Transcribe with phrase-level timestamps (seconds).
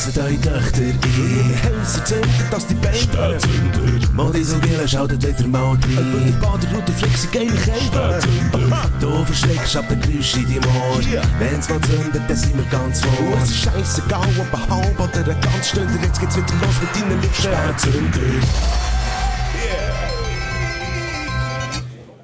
[0.00, 1.78] schliessen eure Töchter ein.
[1.80, 4.44] Häuser zünden, dass die Beine Spätzünder.
[4.44, 5.80] So Gillen schaltet wieder mal rein.
[5.82, 8.20] Die Baderroute fliegst du geile Kälte.
[9.00, 11.00] Du verschreckst ab den Geräusch in deinem Ohr.
[11.38, 13.38] Wenn's mal zündet, dann sind wir ganz vor.
[13.42, 15.98] Es ist scheissegal, ob ein halb oder eine ganze Stunde.
[16.02, 17.34] Jetzt geht's wieder los mit deinen Lippen.
[17.34, 18.46] Spätzünder.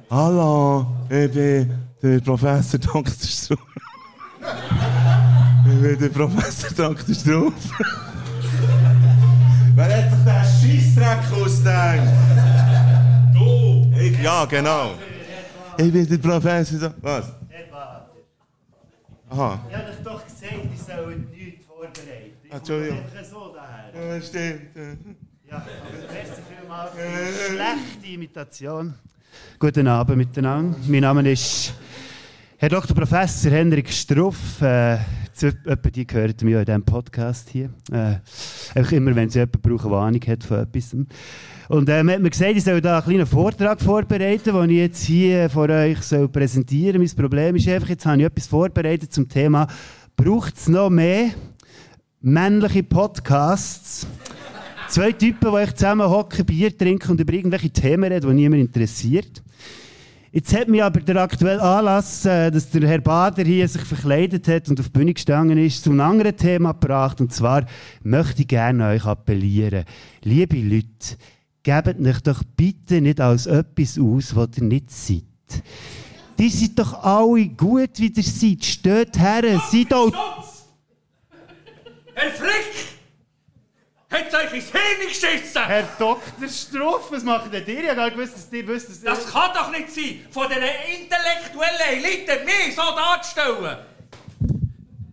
[0.09, 1.71] Hallo, ich bin
[2.03, 3.05] der Professor Dr.
[3.23, 3.59] Struff.
[5.77, 7.15] Ich bin der Professor Dr.
[7.15, 7.53] Struff.
[9.75, 10.23] Wer hat sich
[10.65, 12.09] den Scheissdreck ausgedacht?
[13.35, 13.93] Du!
[14.01, 14.95] Ich, ja, genau.
[15.77, 16.95] Ich bin der Professor.
[17.03, 17.27] Was?
[19.29, 19.61] Aha.
[19.69, 22.33] Ich habe euch doch gesagt, ich soll nichts vorbereiten.
[22.43, 22.99] Ich Entschuldigung.
[23.01, 24.15] einfach so daher.
[24.15, 24.61] Ja, stimmt.
[25.51, 25.67] Ja, aber
[26.11, 28.95] merci vielmals für die schlechte Imitation.
[29.59, 30.79] Guten Abend miteinander.
[30.87, 31.75] Mein Name ist
[32.57, 32.97] Herr Dr.
[32.97, 34.63] Professor Henrik Struff.
[34.63, 34.97] Äh,
[35.37, 37.71] zu etwa die gehört mir ja in diesem Podcast hier.
[37.93, 38.17] Äh,
[38.75, 40.97] einfach immer, wenn Sie jemanden brauchen, der Ahnung hat von etwas.
[41.69, 44.77] Und äh, man hat mir gesagt, ich soll da einen kleinen Vortrag vorbereiten, den ich
[44.77, 47.17] jetzt hier vor euch soll präsentieren soll.
[47.17, 49.67] Mein Problem ist einfach, jetzt habe ich etwas vorbereitet zum Thema,
[50.17, 51.31] braucht es noch mehr
[52.23, 54.07] männliche Podcasts?
[54.89, 58.63] Zwei Typen, die echt zusammen hocken, Bier trinken und über irgendwelche Themen reden, die niemand
[58.63, 59.43] interessiert.
[60.37, 64.47] Jetzt hat mich aber der aktuelle Anlass, äh, dass der Herr Bader hier sich verkleidet
[64.49, 67.23] hat und auf die Bühne gestanden ist, zu einem anderen Thema gebracht.
[67.23, 67.65] Und zwar
[68.03, 69.87] möchte ich gerne euch appellieren.
[70.25, 71.17] Liebe Leute,
[71.63, 75.23] gebt euch doch bitte nicht als etwas aus, was ihr nicht seid.
[76.39, 78.63] Die seid doch alle gut, wie ihr seid.
[78.63, 80.13] Steht her, seid auch...
[82.13, 82.86] Herr Frick!
[84.09, 85.65] Hat euch ins Hirn geschissen?
[85.65, 86.49] Herr Dr.
[86.49, 87.83] Struff, was macht denn ihr?
[87.83, 90.49] Ich habe gar nicht gewusst, dass ihr wisst, dass Das kann doch nicht sein, von
[90.49, 93.79] dieser intellektuellen Elite mich so darzustellen.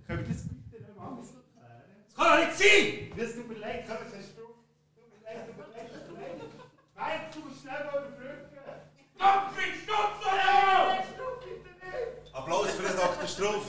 [0.05, 1.81] Können wir das bitte noch mal so klären?
[2.05, 3.11] Das kann doch nicht sein!
[3.17, 4.57] Das tut mir leid, Herr Struff?
[4.93, 6.37] Tut mir leid, tut mir leid, tut mir leid.
[6.95, 8.43] Nein, du schnell mal überbrücken.
[11.33, 12.35] Bitte nicht.
[12.35, 13.27] Applaus für den Dr.
[13.27, 13.65] Struff.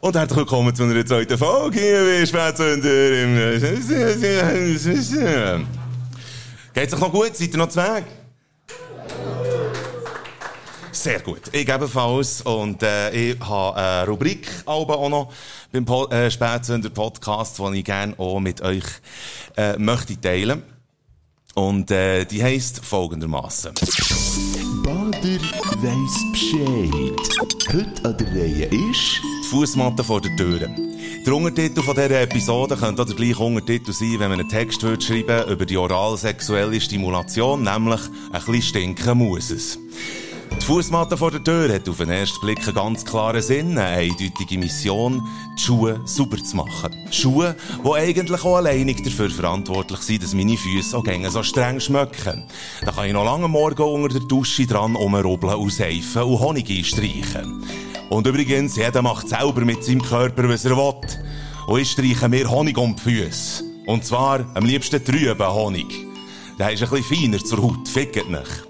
[0.00, 3.34] Und herzlich willkommen zu einer zweiten Folge hier bei Spätzünder im...
[6.74, 7.34] Geht's euch noch gut?
[7.34, 7.80] Seid ihr noch zu?
[10.92, 11.40] Sehr gut.
[11.52, 12.42] Ich ebenfalls.
[12.42, 15.32] Und äh, ich habe eine Rubrik auch noch
[15.72, 18.84] beim po äh, Spätzünder Podcast, die ich gerne auch mit euch
[19.56, 20.62] äh, möchte teilen.
[21.54, 23.72] Und äh, die heisst folgendermaßen.
[24.84, 25.40] Bader
[25.80, 27.72] weiss Bescheid.
[27.72, 29.35] Heute an der Reihe ist...
[29.46, 30.68] Die Fußmatte vor der Tür.
[31.24, 34.82] Der Untertitel von dieser Episode könnte auch der gleiche Untertitel sein, wenn man einen Text
[34.82, 38.00] würde schreiben über die oralsexuelle Stimulation, nämlich
[38.32, 39.78] ein bisschen stinken muss es.
[40.60, 43.84] Die Fußmatte vor der Tür hat auf den ersten Blick einen ganz klaren Sinn, eine
[43.84, 45.22] eindeutige Mission,
[45.56, 46.96] die Schuhe sauber zu machen.
[47.12, 51.78] Schuhe, die eigentlich auch alleinig dafür verantwortlich sind, dass meine Füße auch gängig so streng
[51.78, 52.48] schmecken.
[52.84, 56.68] Da kann ich noch lange morgen unter der Dusche dran rumrubbeln und seifen und Honig
[56.68, 57.62] einstreichen.
[58.08, 60.94] Und übrigens, jeder macht selber mit seinem Körper, was er will.
[61.66, 63.64] Und ich streiche mir Honig um die Füße.
[63.86, 66.06] Und zwar am liebsten trüben Honig.
[66.58, 68.66] Der ist ein bisschen feiner zur Haut, fickt nicht.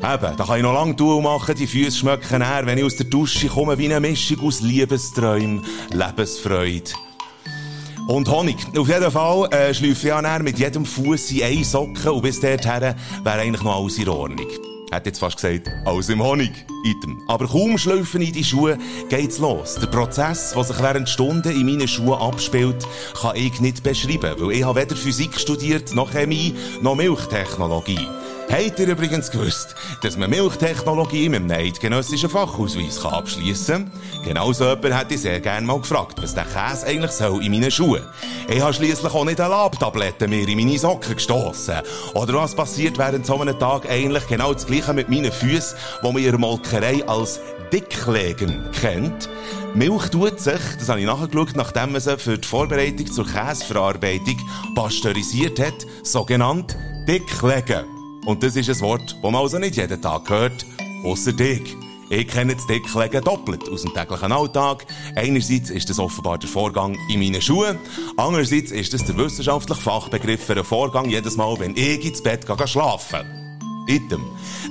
[0.00, 2.96] Eben, da kann ich noch lange tun machen, die Füße schmecken näher, wenn ich aus
[2.96, 6.92] der Dusche komme, wie eine Mischung aus Liebesträumen, Lebensfreude
[8.08, 8.56] und Honig.
[8.76, 12.94] Auf jeden Fall äh, schläufe ich mit jedem Fuß in eine Socke und bis dorthin
[13.22, 14.67] wäre eigentlich noch alles in Ordnung.
[14.90, 16.52] Hat jetzt fast gesagt, alles im Honig.
[16.84, 17.22] Item.
[17.26, 18.78] Aber kaum schlüpfen in die Schuhe,
[19.08, 19.74] geht's los.
[19.74, 22.86] Der Prozess, der sich während Stunden in meinen Schuhen abspielt,
[23.20, 28.06] kann ich nicht beschreiben, weil ich habe weder Physik studiert, noch Chemie, noch Milchtechnologie.
[28.50, 34.22] Habt ihr übrigens gewusst, dass man Milchtechnologie mit einem eidgenössischen Fachausweis abschliessen kann?
[34.24, 37.52] Genau so jemand hätte ich sehr gerne mal gefragt, was der Käse eigentlich soll in
[37.52, 38.02] meinen Schuhen.
[38.48, 41.74] Ich habe schliesslich auch nicht eine Labtablette mehr in meine Socken gestossen.
[42.14, 46.10] Oder was passiert während so einem Tag eigentlich genau das Gleiche mit meinen Füßen, wo
[46.10, 47.40] man in der Molkerei als
[47.70, 49.28] Dicklegen kennt?
[49.74, 54.38] Milch tut sich, das habe ich nachgeschaut, nachdem man sie für die Vorbereitung zur Käseverarbeitung
[54.74, 57.97] pasteurisiert hat, sogenannt dicklegen.
[58.28, 60.66] Und das ist ein Wort, das man also nicht jeden Tag hört,
[61.02, 61.74] ausser dich.
[62.10, 64.84] Ich kenne das Dicklegen doppelt aus dem täglichen Alltag.
[65.16, 67.78] Einerseits ist das offenbar der Vorgang in meinen Schuhen.
[68.18, 72.46] Andererseits ist das der wissenschaftliche Fachbegriff für einen Vorgang jedes Mal, wenn ich ins Bett
[72.46, 73.48] gehe schlafen.
[73.88, 74.22] Item.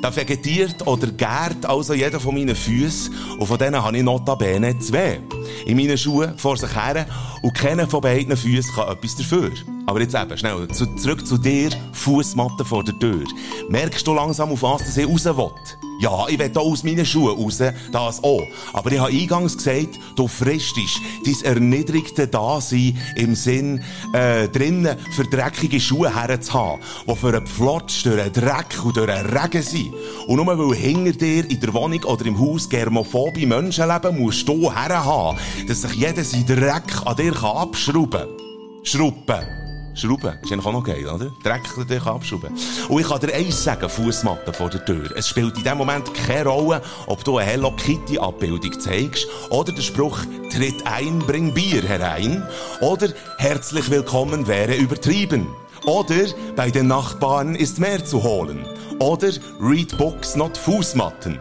[0.04, 4.78] Da vegetiert oder gärt also jeder von meinen Füßen und von denen habe ich notabene
[4.78, 5.20] zwei.
[5.66, 7.08] In meinen Schuhen vor sich her
[7.42, 9.52] und keiner von beiden Füßen kann etwas dafür.
[9.86, 13.24] Aber jetzt eben, schnell, zu, zurück zu dir, Fußmatte vor der Tür.
[13.70, 15.52] Merkst du langsam, auf was ich raus will?
[16.00, 17.58] Ja, ich will auch aus meinen Schuhen raus,
[17.92, 18.44] das auch.
[18.74, 23.84] Aber ich habe eingangs gesagt, du fristest dein erniedrigte Dasein im Sinn,
[24.14, 29.08] äh, drinnen für dreckige Schuhe herzuhaben, die für einen Pflotsch durch den Dreck und durch
[29.08, 29.94] den Regen sind.
[30.28, 34.48] Und nur weil hinter dir in der Wohnung oder im Haus germophobe Menschen leben, musst
[34.48, 38.84] du herhaben, dass sich jeder seinen Dreck an dir abschrauben kann.
[38.84, 39.46] Schrauben.
[39.94, 40.38] Schrauben.
[40.44, 41.32] Ist eigentlich auch noch geil, oder?
[41.44, 42.56] Dreck dich abschrauben.
[42.88, 45.12] Und ich kann dir eins sagen, Fußmatte vor der Tür.
[45.16, 49.72] Es spielt in dem Moment keine Rolle, ob du eine Hello Kitty Abbildung zeigst oder
[49.72, 50.20] der Spruch
[50.52, 52.48] Tritt ein, bring Bier herein
[52.82, 55.48] oder Herzlich willkommen wäre übertrieben.
[55.86, 56.26] Oder
[56.56, 58.66] bei den Nachbarn ist mehr zu holen.
[59.00, 61.40] Oder Read Books, not Fußmatten.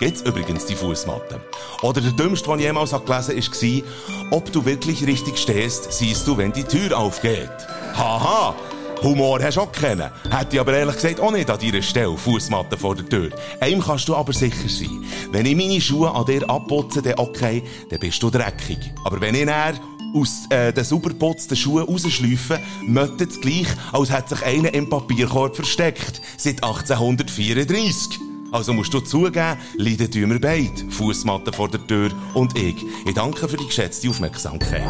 [0.00, 1.40] Gibt's übrigens die Fußmatte.
[1.82, 3.84] Oder der dümmste, den ich jemals gelesen habe,
[4.28, 7.50] war, ob du wirklich richtig stehst, siehst du, wenn die Tür aufgeht.
[7.96, 8.54] Haha!
[9.02, 10.10] Humor hast du auch kennen.
[10.30, 13.30] Hätte ich aber ehrlich gesagt auch nicht an deiner Stelle Fußmatte vor der Tür.
[13.60, 15.04] Einem kannst du aber sicher sein.
[15.30, 18.78] Wenn ich meine Schuhe an dir abputze, dann okay, dann bist du dreckig.
[19.04, 19.74] Aber wenn ich näher
[20.14, 25.54] aus äh, den sauberputzten Schuhen rausschleife, möchte es gleich, als hätte sich einer im Papierkorb
[25.54, 26.22] versteckt.
[26.38, 28.33] Seit 1834.
[28.54, 30.88] Also musst du zugeben, leiden tun wir beide.
[30.88, 32.76] Fußmatte vor der Tür und ich.
[33.04, 34.84] Ich danke für die geschätzte Aufmerksamkeit.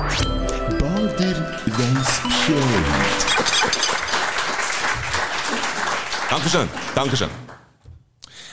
[0.78, 2.56] Balder weiss Bescheid.
[6.28, 7.28] Dankeschön, Dankeschön.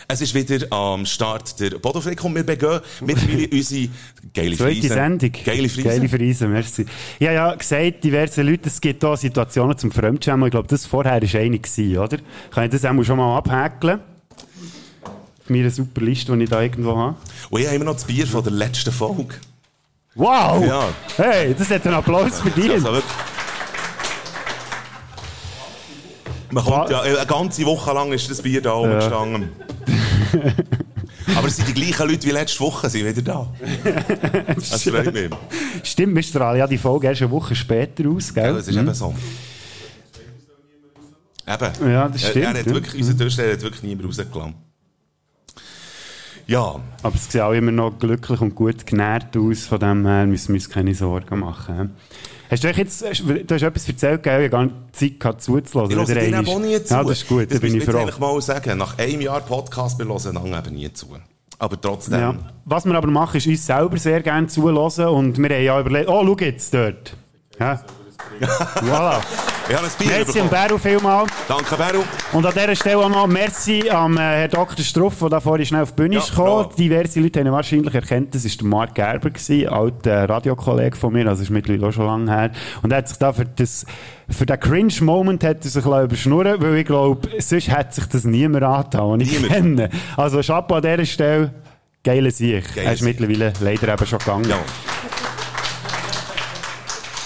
[0.08, 3.90] Es ist wieder am Start der Bodofreak und wir begehen mittlerweile unsere
[4.34, 4.94] geile Zweite Friese.
[4.94, 5.32] Sendung.
[5.44, 5.90] Geile Friese.
[5.90, 6.86] Geile Friese, merci.
[7.20, 10.46] Ich habe ja gesagt, diverse Leute, es gibt hier Situationen zum Fremdschämen.
[10.46, 12.18] Ich glaube, das vorher war eine gewesen, oder?
[12.50, 14.00] Kann ich das auch schon mal abhäkeln?
[15.44, 17.16] Auf meiner super Liste, die ich da irgendwo habe.
[17.50, 19.36] Und ich habe immer noch das Bier von der letzten Folge.
[20.16, 20.64] Wow!
[20.66, 20.90] Ja.
[21.18, 22.74] Hey, das hat einen Applaus verdient.
[22.86, 23.02] Also.
[26.52, 29.50] Man kommt ja, eine ganze Woche lang ist das Bier da oben gestanden.
[31.36, 33.48] Aber es sind die gleichen Leute wie letzte Woche sind wieder da.
[34.54, 35.30] Das freut mich.
[35.84, 36.42] Stimmt, Mr.
[36.42, 38.44] Ali, ja, die Folge erst eine Woche später aus, gell?
[38.48, 39.14] Ja, das ist eben so.
[41.48, 41.92] Eben.
[41.92, 42.74] Ja, das Er- stimmt, Er, hat ja.
[42.74, 44.56] wirklich, unser Türsteher hat wirklich niemand rausgelassen.
[46.52, 50.26] Ja, Aber es sieht auch immer noch glücklich und gut genährt aus, von dem her
[50.26, 51.96] müssen wir uns keine Sorgen machen.
[52.50, 54.42] Hast du jetzt, du hast etwas erzählt, gell?
[54.46, 55.92] Ich habe gar nicht Zeit gehabt zuzuhören.
[55.92, 56.94] ich höre dir nie zu.
[56.94, 58.00] Ja, das ist gut, da das bin ich froh.
[58.00, 58.78] eigentlich mal sagen.
[58.78, 61.08] Nach einem Jahr Podcast, wir hören einander eben nie zu.
[61.58, 62.20] Aber trotzdem.
[62.20, 62.36] Ja.
[62.66, 66.10] Was wir aber machen, ist uns selber sehr gerne zuhören und wir haben ja überlegt,
[66.10, 67.16] oh, schau jetzt dort.
[67.60, 67.82] Ja.
[68.82, 69.22] voilà.
[69.72, 70.68] Ich habe ein Bier Merci bekommen.
[70.68, 71.32] Beru vielmals.
[71.48, 72.04] Danke, Beru.
[72.34, 74.84] Und an dieser Stelle auch noch merci am äh, Herr Dr.
[74.84, 76.68] Struff, der da vorhin schnell auf die Bühne Ja, ist gekommen.
[76.78, 81.14] Diverse Leute haben ihn wahrscheinlich erkannt, das war der Mark Gerber, gewesen, alter Radiokollege von
[81.14, 82.52] mir, also ist mittlerweile auch schon lange her.
[82.82, 83.86] Und er hat sich da für das,
[84.28, 88.66] für den Cringe-Moment hat er sich überschnurren, weil ich glaube, sonst hätte sich das niemand
[88.66, 89.90] angetan, den ich kenne.
[90.18, 91.54] Also Chapeau an dieser Stelle,
[92.04, 92.66] geile Sieg.
[92.76, 94.50] Er ist mittlerweile leider eben schon gegangen.
[94.50, 94.58] Ja.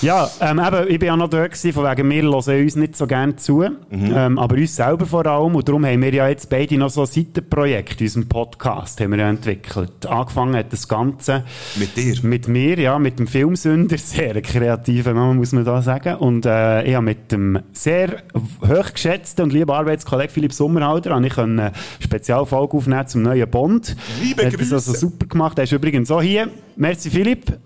[0.02, 2.96] Ja, ähm, eben, ich bin ja noch dort gewesen, von wegen, wir hören uns nicht
[2.96, 5.56] so gerne zu, ähm, aber uns selber vor allem.
[5.56, 9.20] Und darum haben wir ja jetzt beide noch so ein Seitenprojekt unserem Podcast haben wir
[9.20, 10.06] ja entwickelt.
[10.06, 11.44] Angefangen hat das Ganze
[11.76, 12.16] Mit dir.
[12.24, 16.16] mit mir, ja, mit dem Filmsünder, sehr kreativen Mann, muss man da sagen.
[16.16, 18.24] Und äh, ich habe mit dem sehr
[18.68, 23.96] hochgeschätzten und lieben Arbeitskollegen Philipp Sommerhalder habe ich eine Spezialfolge aufnehmen zum neuen Bond.
[24.22, 25.00] Liebe hat das also Grüße.
[25.00, 25.58] super gemacht.
[25.58, 26.50] Er ist übrigens auch hier.
[26.78, 27.58] Merci Philipp,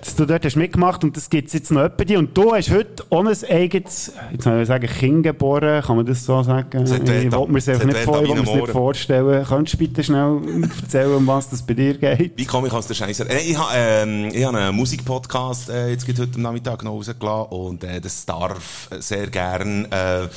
[0.00, 2.70] dass du dort hast mitgemacht und das gibt es jetzt noch etwa Und du hast
[2.70, 6.84] heute auch ein eigenes, jetzt soll ich sagen, Kind geboren, kann man das so sagen?
[6.84, 9.44] Ich da- mir es einfach nicht, vor, nicht vorstellen.
[9.46, 10.40] Könntest du bitte schnell
[10.82, 12.32] erzählen, um was das bei dir geht?
[12.36, 13.28] Wie komme ich aus der Scheiße?
[13.30, 17.52] Äh, ich habe ähm, ich habe einen Musikpodcast äh, jetzt heute am Nachmittag noch rausgelassen
[17.52, 20.28] und äh, das darf sehr gern äh,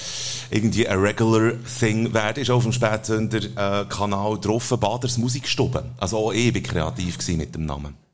[0.51, 2.41] irgendwie ein regular Thing werden.
[2.41, 5.85] Ist auch auf dem Spätsünder äh, Kanal drauf, Baders Musikstube.
[5.97, 8.04] Also auch ich bin kreativ mit dem Namen.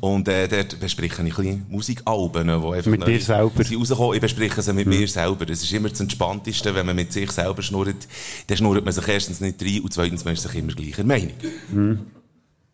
[0.00, 4.14] Und äh, dort bespreche ich ein Musikalben, die einfach Mit dir selber?
[4.14, 5.44] Ich bespreche sie mit mir selber.
[5.44, 8.06] Das ist immer das Entspannteste, wenn man mit sich selber schnurrt.
[8.46, 11.32] Dann schnurrt man sich erstens nicht rein und zweitens man ist sich immer gleicher Meinung.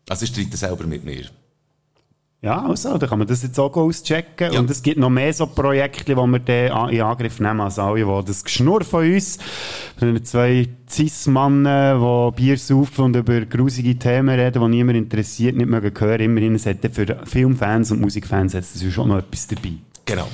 [0.07, 1.25] Also ich streite selber mit mir.
[2.45, 4.53] Ja, also, dann kann man das jetzt auch auschecken.
[4.53, 4.59] Ja.
[4.59, 7.79] Und es gibt noch mehr so Projekte, die wir dann an- in Angriff nehmen als
[7.79, 9.39] alle, die das Geschnurr von uns,
[9.97, 15.55] von den zwei Cis-Mannen, die Bier saufen und über grusige Themen reden, die niemand interessiert,
[15.55, 16.21] nicht mögen hören.
[16.21, 19.71] Immerhin, es hat für Filmfans und Musikfans hat es schon noch etwas dabei.
[20.05, 20.27] Genau.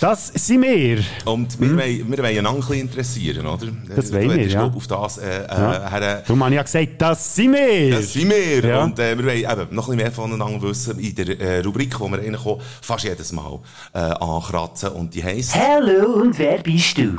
[0.00, 1.04] Das sind wir.
[1.26, 3.66] Und wir, wollen, wir wollen einander interessieren, oder?
[3.94, 4.64] Das Du wollen wir, ja.
[4.66, 5.86] auf das äh, Ja.
[5.86, 7.90] äh, her, Darum habe ich ja gesagt, das sind wir.
[7.90, 8.64] Das sind wir.
[8.64, 8.82] Ja.
[8.82, 12.00] Und äh, wir wollen eben noch ein bisschen mehr voneinander wissen in der äh, Rubrik,
[12.00, 13.58] wo wir reinkommen, fast jedes Mal
[13.92, 14.90] äh, ankratzen.
[14.90, 15.54] Und die heisst...
[15.54, 17.18] Hallo und wer bist du?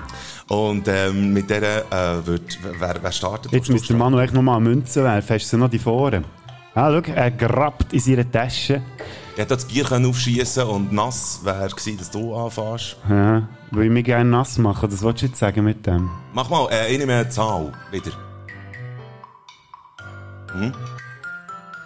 [0.49, 2.57] Und ähm, mit der äh, wird...
[2.79, 3.51] Wer, wer startet?
[3.51, 5.35] Jetzt müsste der Manu echt noch mal eine Münze werfen.
[5.35, 6.23] Hast du noch die Vorne?
[6.73, 8.81] Ah, schau, er grabt in seiner Tasche.
[9.33, 12.97] Ich hätte das Bier aufschießen und nass wäre gewesen, dass du anfährst.
[13.09, 14.89] Ja, will ich mich gerne nass machen.
[14.89, 16.09] Das wolltest du jetzt sagen mit dem?
[16.33, 17.71] Mach mal, äh, ich nehme eine Zahl.
[17.91, 18.11] Wieder.
[20.53, 20.73] Hm?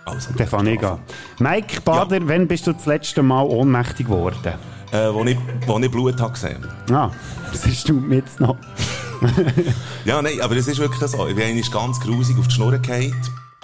[0.05, 0.99] Also, Dann fange ich an.
[1.39, 4.53] Mike Bader, wann bist du das letzte Mal ohnmächtig geworden?
[4.91, 5.37] Äh, wo, ich,
[5.67, 7.09] wo ich Blut habe gesehen Ah,
[7.51, 8.57] das ist du mir jetzt noch.
[10.05, 11.27] Ja, nein, aber es ist wirklich so.
[11.27, 13.15] Ich bin ganz grusig auf die Schnur gefallen.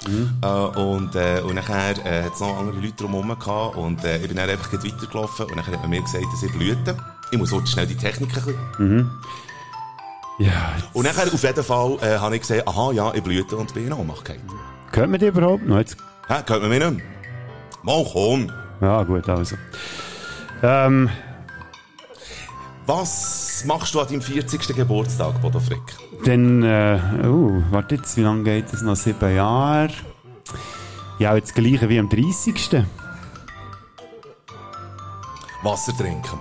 [0.08, 0.48] Äh,
[0.80, 3.76] und, äh, und nachher äh, hat es noch andere Leute drumherum gehabt.
[3.76, 5.46] Und äh, ich bin dann einfach weitergelaufen.
[5.46, 6.98] Und nachher hat man mir gesagt, dass ich blüte.
[7.32, 8.44] Ich muss heute schnell die Technik ein
[8.78, 9.12] bisschen.
[10.40, 13.74] Ja, Und nachher auf jeden Fall äh, habe ich gesehen, aha, ja, ich blüte und
[13.74, 14.42] bin in Ohnmacht gefallen.
[14.92, 15.78] hört man die überhaupt noch?
[15.78, 17.02] Jetzt Hä, hört man mich nicht mehr?
[17.84, 18.52] Mal komm.
[18.82, 19.56] Ja, gut, also.
[20.64, 21.10] Ähm,
[22.88, 24.76] Was machst du an deinem 40.
[24.76, 25.82] Geburtstag, Bodo Frick?
[26.26, 28.96] dann, äh, uh, warte jetzt, wie lange geht das noch?
[28.96, 29.90] Sieben Jahre?
[31.20, 32.84] Ja, jetzt gleiche wie am 30.
[35.64, 36.40] Wasser trinken.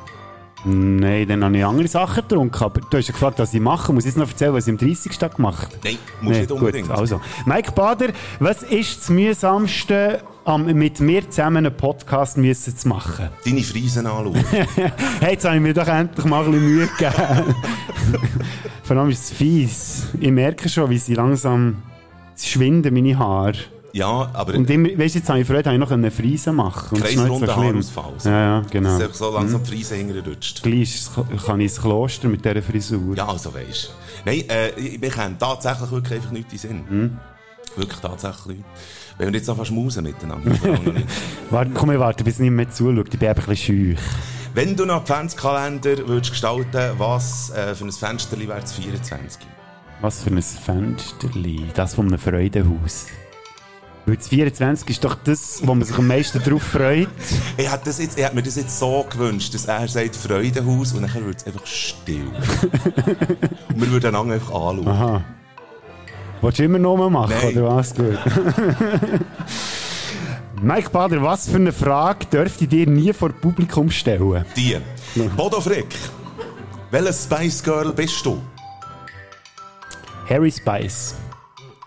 [0.64, 2.62] Nein, dann habe ich andere Sachen getrunken.
[2.62, 3.92] Aber du hast ja gefragt, was ich mache.
[3.92, 5.16] Muss ich jetzt noch erzählen, was ich am 30.
[5.18, 5.68] Tag gemacht?
[5.82, 6.88] Nein, musst Nee, nicht unbedingt.
[6.88, 7.20] Gut, also.
[7.46, 8.08] Mike Bader,
[8.40, 13.30] was ist das mühsamste, am, mit mir zusammen einen Podcast müssen zu machen?
[13.44, 14.44] Deine Friesen anschauen.
[15.20, 17.54] Hey, jetzt habe ich mir doch endlich mal ein bisschen Mühe gegeben.
[18.82, 20.06] Vor allem ist es fies.
[20.18, 21.82] Ich merke schon, wie sie langsam
[22.36, 23.54] schwinden, meine Haare.
[23.92, 26.52] Ja, aber Und immer, weißt du, jetzt habe ich Freude, habe ich noch eine Friese
[26.52, 26.98] machen.
[27.04, 27.46] Schlimm.
[27.48, 28.12] Haarausfall.
[28.24, 28.98] Ja, ja, genau.
[28.98, 30.62] Dass so langsam die Friesen hinterrutscht.
[30.62, 31.08] Gleich
[31.44, 33.16] kann ich ins Kloster mit dieser Frisur.
[33.16, 33.94] Ja, also weisst
[34.24, 36.84] Nein, äh, mir kommt tatsächlich wirklich einfach nichts in Sinn.
[36.88, 37.18] Hm?
[37.76, 38.58] Wirklich tatsächlich.
[39.18, 40.50] Wenn wir jetzt noch fast schmusen miteinander.
[41.50, 43.12] Warte, komm, ich warte, bis nicht mehr zuschaut.
[43.12, 44.02] Ich bin einfach ein bisschen scheu.
[44.54, 49.42] Wenn du noch Adventskalender würdest gestalten, was äh, für ein Fenster wäre es 24?
[50.00, 51.66] Was für ein Fensterli.
[51.74, 53.06] Das von einem Freudenhaus.
[54.10, 57.06] Weil das 24 ist doch das, wo man sich am meisten drauf freut.
[57.56, 60.92] Ich hätte, das jetzt, ich hätte mir das jetzt so gewünscht, dass er sagt Freudenhaus
[60.94, 62.24] und dann wird es einfach still.
[63.68, 64.88] und wir würden einander einfach anschauen.
[64.88, 65.24] Aha.
[66.42, 67.56] Willst du immer noch mal machen, Nein.
[67.56, 67.94] oder was?
[67.94, 68.18] Gut.
[70.60, 74.44] Mike Bader, was für eine Frage dürfte ich dir nie vor Publikum stellen?
[74.56, 74.76] Die.
[75.36, 75.94] Bodo Frick,
[76.90, 78.42] welches Spice Girl bist du?
[80.28, 81.14] Harry Spice.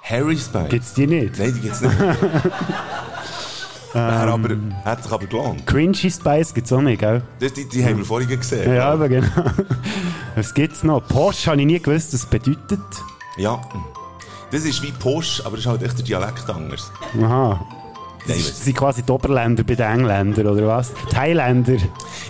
[0.04, 0.70] Harry Spice?
[0.70, 1.40] Gibt's die nicht?
[1.40, 1.98] Nein, die gibt's nicht.
[3.94, 4.50] Wäre aber,
[4.84, 5.66] hat sich aber gelohnt.
[5.68, 7.22] Cringy Spice gibt's auch nicht, gell?
[7.40, 8.74] Das, die, die haben wir vorhin gesehen.
[8.74, 9.28] Ja, aber genau.
[10.36, 11.08] Was gibt's noch?
[11.08, 12.80] Porsche habe ich nie gewusst, was das bedeutet.
[13.38, 13.62] Ja.
[14.52, 16.92] Das ist wie Posch, aber das ist halt echt der Dialekt anders.
[17.22, 17.64] Aha.
[18.28, 20.92] Das sind quasi die Oberländer bei den Engländern, oder was?
[21.12, 21.78] Thailänder.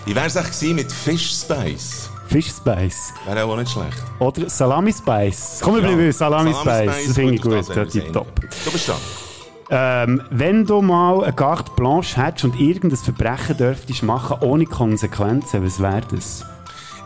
[0.06, 2.10] Ich wäre es echt gewesen mit Fish Spice.
[2.26, 3.12] Fish Spice.
[3.26, 4.02] Wäre auch nicht schlecht.
[4.18, 5.60] Oder Salami Spice.
[5.62, 5.88] Komm, wir Ja.
[5.88, 7.06] bleiben Salami, Salami Spice.
[7.06, 7.52] Das finde ich gut.
[7.52, 8.26] das tipptopp.
[8.40, 8.50] einig.
[8.64, 8.96] Du bist dran.
[9.70, 15.64] Ähm, wenn du mal eine carte blanche hättest und irgendein Verbrechen dürftest machen, ohne Konsequenzen,
[15.64, 16.44] was wäre das?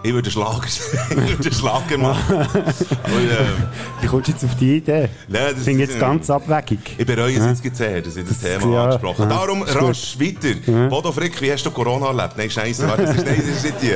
[0.02, 2.36] Ich würde Schlager, ich würde Schlager machen.
[2.36, 3.64] Aber, ähm,
[4.00, 5.08] Wie kommst du jetzt auf die Idee?
[5.28, 6.78] nein, das Das finde ich jetzt ganz abwegig.
[6.96, 9.34] Ich bereue es jetzt sehr, dass ich das, Thema ja, angesprochen habe.
[9.34, 10.88] ja, Darum ist rasch weiter.
[10.88, 12.34] Bodo Frick, wie hast du Corona erlebt?
[12.36, 13.94] Nein, scheiße, das ist, nein, das ist nicht die.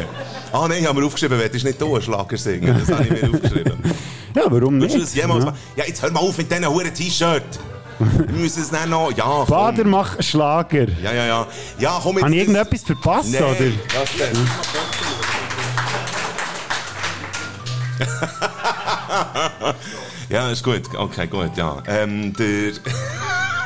[0.53, 2.77] Ah nein, ich habe mir aufgeschrieben, du nicht du einen Schlager singen.
[2.87, 3.79] Das habe ich mir aufgeschrieben.
[4.35, 4.95] Ja, warum nicht?
[4.99, 5.29] das ja.
[5.77, 7.43] Ja, jetzt hör mal auf mit diesen huren T-Shirt.
[7.99, 9.13] Wir müssen es dann noch...
[9.15, 9.47] Ja, komm.
[9.47, 10.87] Bader macht Schlager.
[11.03, 11.47] Ja, ja, ja.
[11.79, 12.25] Ja, komm jetzt.
[12.25, 13.51] Habe ich irgendetwas verpasst, Nein, oder?
[13.51, 14.35] was denn?
[14.35, 15.22] ja,
[20.53, 20.83] ist gut.
[20.95, 21.83] Okay, gut, ja.
[21.87, 22.73] Ähm, der...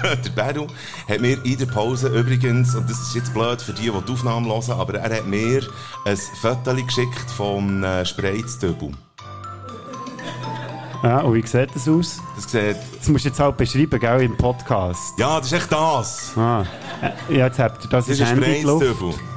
[0.03, 0.67] der Beru
[1.09, 4.13] hat mir in der Pause übrigens, und das ist jetzt blöd für die, die die
[4.13, 5.63] Aufnahmen hören, aber er hat mir
[6.05, 8.05] ein Foto geschickt vom äh.
[11.03, 12.21] Ja, und wie sieht das aus?
[12.37, 12.77] Das sieht...
[12.99, 15.19] Das musst du jetzt halt beschreiben, gell, im Podcast.
[15.19, 16.37] Ja, das ist echt das.
[16.37, 16.65] Ah.
[17.29, 19.36] Ja, jetzt habt ihr das, Das ist ist ein Handy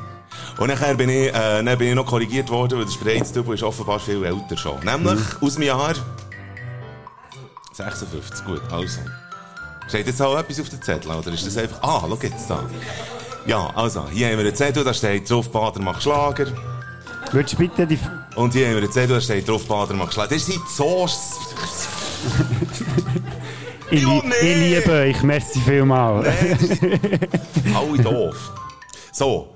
[0.60, 3.64] Und nachher bin ich, äh, dann bin ich noch korrigiert worden, weil der Spreiztübel ist
[3.64, 4.80] offenbar viel älter schon.
[4.84, 5.48] Nämlich Mhm.
[5.48, 5.94] aus dem Jahr
[7.74, 8.46] 56.
[8.46, 9.00] Gut, also.
[9.88, 11.82] Steht jetzt auch etwas auf dem Zettel, oder ist das einfach...
[11.82, 12.64] Ah, schau jetzt da.
[13.46, 16.46] Ja, also, hier haben wir einen Zettel, da steht drauf, Bader macht Schlager.
[17.32, 17.98] Würdest du bitte die...
[18.36, 20.36] Und hier haben wir einen Zettel, da steht drauf, Bader macht Schlager.
[20.36, 21.08] Das ist so...
[23.92, 24.36] Ich, Ja, nee.
[24.44, 26.28] ich liebe euch, merci vielmals.
[27.76, 28.52] Alle doof.
[29.12, 29.56] So.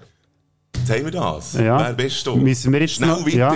[0.88, 1.54] Jetzt haben wir das.
[1.54, 1.80] Ja.
[1.80, 2.36] Wer bist du?
[2.36, 3.38] Müssen wir jetzt Schnell noch- weiter.
[3.38, 3.56] ja.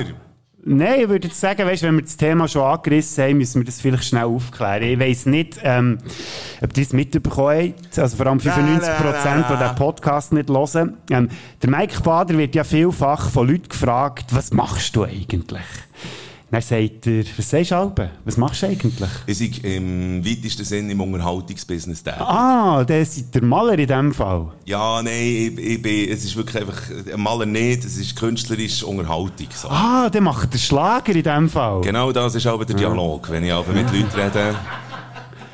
[0.70, 3.66] Nein, ich würde jetzt sagen, weißt, wenn wir das Thema schon angerissen haben, müssen wir
[3.66, 4.84] das vielleicht schnell aufklären.
[4.84, 5.98] Ich weiss nicht, ähm,
[6.62, 10.98] ob ihr es mitbekommen habt, also vor allem 95 Prozent, die den Podcast nicht hören.
[11.10, 11.30] Ähm,
[11.62, 15.62] der Mike Bader wird ja vielfach von Leuten gefragt, was machst du eigentlich?
[16.50, 18.10] Dann sagt er, was sagst du, Albe?
[18.24, 19.10] Was machst du eigentlich?
[19.26, 22.22] Ich bin im weitesten Sinne im Unterhaltungsbusiness tätig.
[22.22, 24.48] Ah, der ist der Maler in dem Fall.
[24.64, 26.82] Ja, nein, ich, ich bin, es ist wirklich einfach,
[27.14, 29.48] ein Maler nicht, es ist künstlerisch Unterhaltung.
[29.54, 29.68] So.
[29.68, 31.82] Ah, der macht den Schlager in dem Fall.
[31.82, 34.56] Genau das ist aber der Dialog, wenn ich aber mit Leuten rede.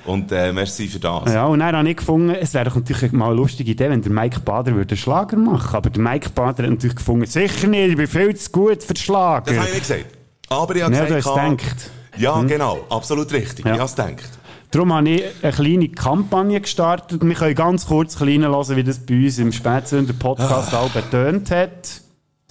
[0.06, 1.34] Und äh, merci für das.
[1.34, 4.02] Ja, und dann habe ich gefunden, es wäre doch natürlich mal eine lustige Idee, wenn
[4.02, 7.68] der Mike Bader würde einen Schlager machen Aber der Mike Bader hat natürlich gefunden, sicher
[7.68, 9.46] nicht, ich bin viel zu gut für den Schlager.
[9.46, 10.23] Das habe ich nicht gesagt.
[10.62, 11.92] Aber ich habe Ja, du gesagt, hast gedacht.
[12.18, 13.66] Ja, genau, absolut richtig.
[13.66, 13.74] Ja.
[13.74, 14.30] Ich habe es gedacht.
[14.72, 17.24] Darum habe ich eine kleine Kampagne gestartet.
[17.24, 18.44] Wir können ganz kurz klein
[18.76, 22.03] wie das bei uns im Spätsünder Podcast auch betönt hat.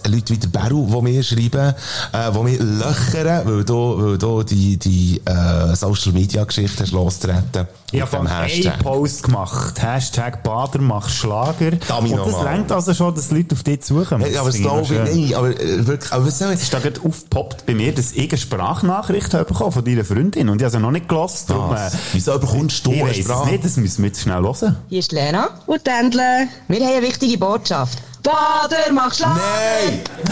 [0.07, 1.73] Leute wie der Beru, die mir schreiben,
[2.13, 6.91] äh, die mir löchern, weil du, weil du die, die äh, Social Media Geschichte hast
[6.91, 7.67] lostreten.
[7.91, 9.79] Ich habe einen Post gemacht.
[9.81, 11.73] Hashtag Bader macht Schlager.
[11.73, 12.47] Ich Und das mal?
[12.47, 14.23] rennt also schon, dass Leute auf dich zukommen.
[14.23, 15.35] Hey, aber Das ich glaube ich nicht.
[15.35, 18.11] Aber, äh, wirklich, aber was soll ich Es ist da gerade aufgepoppt bei mir, dass
[18.13, 20.49] ich eine Sprachnachricht habe bekommen von deiner Freundin.
[20.49, 21.45] Und ich habe sie noch nicht gelassen.
[21.49, 21.93] Darum, äh, Was?
[22.13, 23.51] Wieso bekommst du ich eine weiss es Sprache?
[23.51, 24.75] nicht, das müssen wir jetzt schnell hören.
[24.89, 25.49] Hier ist Lena.
[25.67, 26.47] Und Tändle.
[26.67, 27.99] Wir haben eine wichtige Botschaft.
[28.23, 29.35] Bader macht Schlager!
[29.35, 30.01] Nein!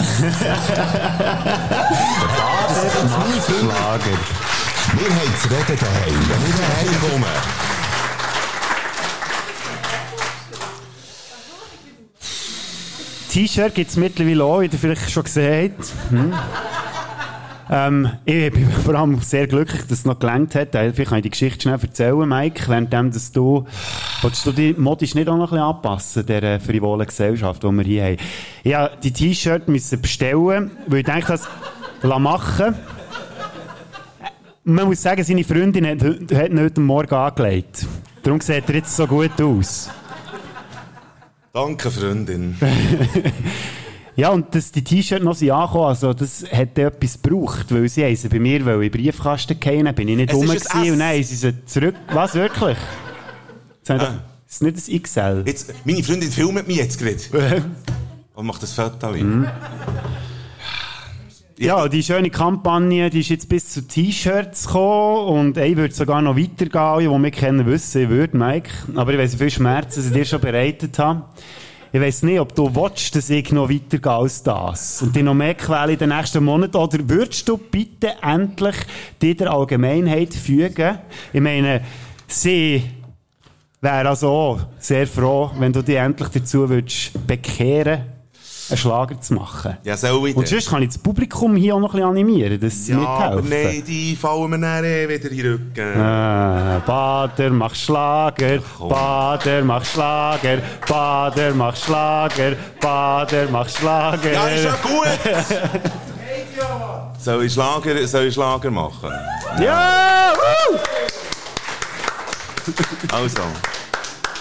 [3.46, 4.18] Schlager.
[4.94, 6.20] Wir haben zu reden daheim.
[6.28, 7.26] Wenn ich daheim komme.
[13.30, 16.10] T-Shirt gibt es mittlerweile auch, wie ihr vielleicht schon gesehen habt.
[16.10, 16.34] Hm.
[17.74, 20.74] Ähm, ich bin vor allem sehr glücklich, dass es noch gelangt hat.
[20.74, 23.64] Äh, Vielleicht kann ich die Geschichte schnell erzählen, Mike, währenddem, dass du,
[24.20, 27.82] willst du die modisch nicht auch noch ein bisschen anpassen, der frivolen Gesellschaft, die wir
[27.82, 28.16] hier haben.
[28.62, 31.48] Musste die T-Shirt müssen bestellen, weil ich denke, das
[32.18, 32.74] machen.
[34.64, 37.86] Man muss sagen, seine Freundin hat, hat ihn heute Morgen angelegt.
[38.22, 39.88] Darum sieht er jetzt so gut aus.
[41.54, 42.54] Danke, Freundin.
[44.14, 48.04] Ja, und dass die T-Shirts noch sind angekommen, also das hat etwas gebraucht, weil sie
[48.04, 50.70] haben sie bei mir weil in den Briefkasten gehen, dann bin ich nicht rum und
[50.70, 51.94] haben sie sie zurück...
[52.12, 52.76] Was, wirklich?
[53.88, 54.22] Haben Ah.
[54.46, 55.44] Das ist nicht ein XL.
[55.46, 57.64] Jetzt, meine Freundin filmt mich jetzt gerade.
[58.34, 59.12] Und macht das Foto.
[59.12, 59.46] Mhm.
[61.58, 66.20] Ja, die schöne Kampagne, die ist jetzt bis zu T-Shirts gekommen und ich würde sogar
[66.20, 68.70] noch weitergehen, alle, die mich kennen, wissen, ich würde, Mike.
[68.94, 71.22] Aber ich weiss, wie viel Schmerzen sie dir schon bereitet haben.
[71.94, 75.02] Ich weiss nicht, ob du willst, dass ich noch weitergehe als das.
[75.02, 76.78] Und dich noch mehr quäle in den nächsten Monaten.
[76.78, 78.76] Oder würdest du bitte endlich
[79.20, 80.98] dir der Allgemeinheit fügen?
[81.34, 81.82] Ich meine,
[82.26, 82.82] sie
[83.82, 88.11] wäre also auch sehr froh, wenn du dich endlich dazu würdest bekehren,
[88.72, 89.76] einen Schlager zu machen.
[89.84, 92.60] Ja, soll ich Und sonst kann ich das Publikum hier auch noch ein bisschen animieren,
[92.60, 93.72] dass sie Ja, aber mithelfen.
[93.72, 96.00] nein, die fallen mir dann eh wieder in den Rücken.
[96.00, 98.58] Ah, Bader macht Schlager,
[98.88, 100.58] Bader macht Schlager,
[100.88, 104.32] Bader macht Schlager, Bader macht Schlager.
[104.32, 105.08] Ja, ist ja gut!
[107.18, 109.10] soll, ich Schlager, soll ich Schlager machen?
[109.60, 110.32] Ja!
[110.34, 110.78] woo!
[113.12, 113.42] Also,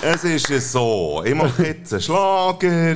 [0.04, 2.96] es ist ja so, ich mache jetzt einen Schlager.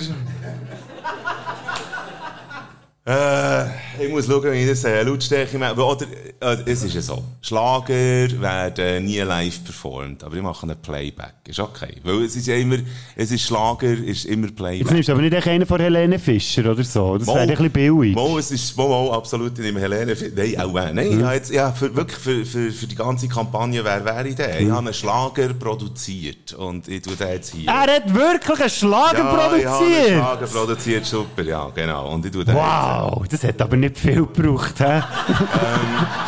[3.07, 3.65] Äh,
[4.03, 5.75] ich muss schauen, wie ich das äh, Lautstärke mache.
[5.79, 7.93] Oder, äh, es ist ja so, Schlager
[8.41, 11.33] werden nie live performt, aber ich mache einen Playback.
[11.47, 11.95] Ist okay.
[12.03, 12.77] Weil es ist ja immer,
[13.15, 14.91] es ist Schlager, ist immer Jetzt Playback.
[14.91, 17.17] nimmst du aber nicht einen von Helene Fischer oder so.
[17.17, 18.15] Das wäre ein bisschen billig.
[18.15, 20.15] Mo, es ist Mo, Mo, absolut nicht mehr Helene.
[20.35, 23.83] Nein, auch äh, Nein, ja, jetzt, ja, für, wirklich für, für, für die ganze Kampagne,
[23.83, 24.65] wer wäre ich denn?
[24.65, 27.67] Ich habe einen Schlager produziert und ich tue den jetzt hier.
[27.69, 30.07] Er hat wirklich einen Schlager ja, Ich habe einen produziert!
[30.07, 32.11] Schlager produziert, super, ja, genau.
[32.13, 34.95] Und ich tue den Wow, das hat aber nicht viel gebraucht, hä?
[34.95, 36.24] jetzt.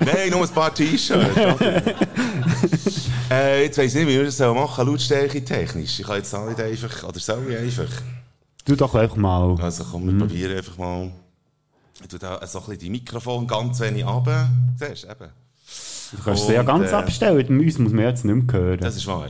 [0.00, 1.36] Nein, nur ein paar T-Shirts.
[3.30, 6.00] äh, jetzt weiss ich nicht, wie wir das machen sollen, Lautstärke technisch.
[6.00, 8.02] Ich kann jetzt auch nicht einfach, oder soll ich einfach?
[8.64, 9.56] Du doch einfach mal.
[9.60, 11.12] Also komm, wir probieren einfach mal.
[12.08, 14.48] Tue da so ein bisschen die Mikrofon ganz wenig runter.
[14.78, 15.30] Siehst du, eben.
[16.12, 18.80] Du kannst sie ja ganz äh, abstellen, uns muss man jetzt nicht mehr hören.
[18.80, 19.28] Das ist wahr.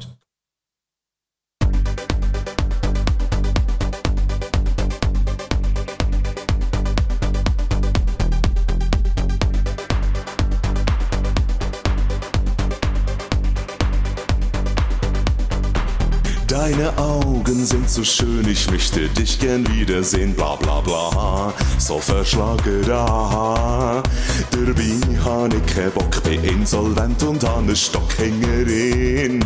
[16.66, 21.52] Deine Augen sind so schön, ich möchte dich gern wiedersehen, bla bla bla.
[21.76, 24.02] So verschlage da.
[24.50, 29.40] Dabei han ich keinen Bock, bin insolvent und han ne Stockhängerin.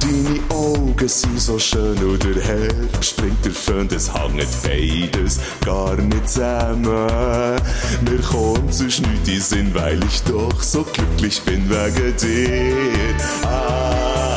[0.00, 5.96] Deine Augen sind so schön und der Herbst springt der Föhn, das hängt beides gar
[5.96, 6.86] nicht zusammen.
[8.08, 13.16] Mir kommt sonst nichts in Sinn, weil ich doch so glücklich bin wegen dir.
[13.18, 14.35] Ich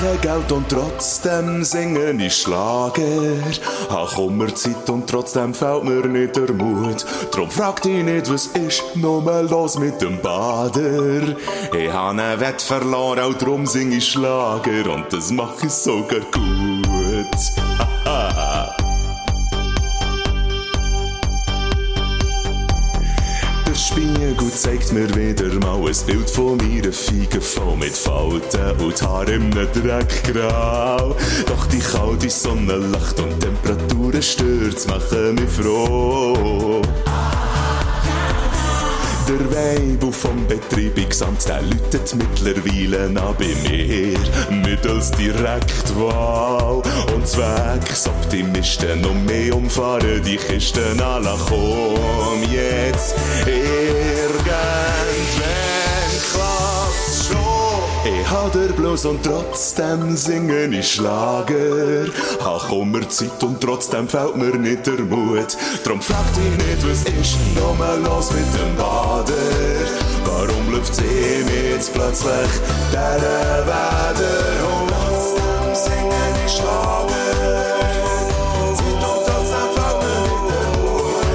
[0.00, 3.02] kein Geld und trotzdem singen ich Schlager.
[3.88, 7.04] Hab Kummerzeit und trotzdem fällt mir nicht der Mut.
[7.30, 11.36] Drum frag dich nicht, was ist nur los mit dem Bader.
[11.76, 16.20] Ich hab einen Wett verloren, auch drum sing ich Schlager und das mach ich sogar
[16.32, 16.44] gut.
[23.94, 29.28] Spiegel zeigt mir wieder mal ein Bild von meiner Fiege voll mit Falten und Haar
[29.28, 31.14] im Dreckgrau.
[31.46, 36.82] Doch die kalte Sonne lacht und Temperaturen stürzt, machen mich froh.
[39.34, 44.16] Der Weibel vom Betreibungsamt, der läutet mittlerweile an bei mir.
[44.48, 46.80] Mittels Direktwahl.
[47.12, 51.34] Und Zwecksoptimisten noch mehr umfahren die Kisten alle.
[51.48, 54.84] Komm jetzt, irgendwann.
[58.06, 62.06] Ich hab der Blues und trotzdem singen ich Schlager.
[62.44, 65.56] Hab Kummerzeit und trotzdem fällt mir nicht der Mut.
[65.84, 69.32] Drum frag dich nicht, was ist nochmal los mit dem Bader?
[70.26, 72.50] Warum läuft ihm jetzt plötzlich
[72.92, 73.20] der
[73.66, 74.66] Weder?
[74.68, 77.14] Und trotzdem singen ich Schlager.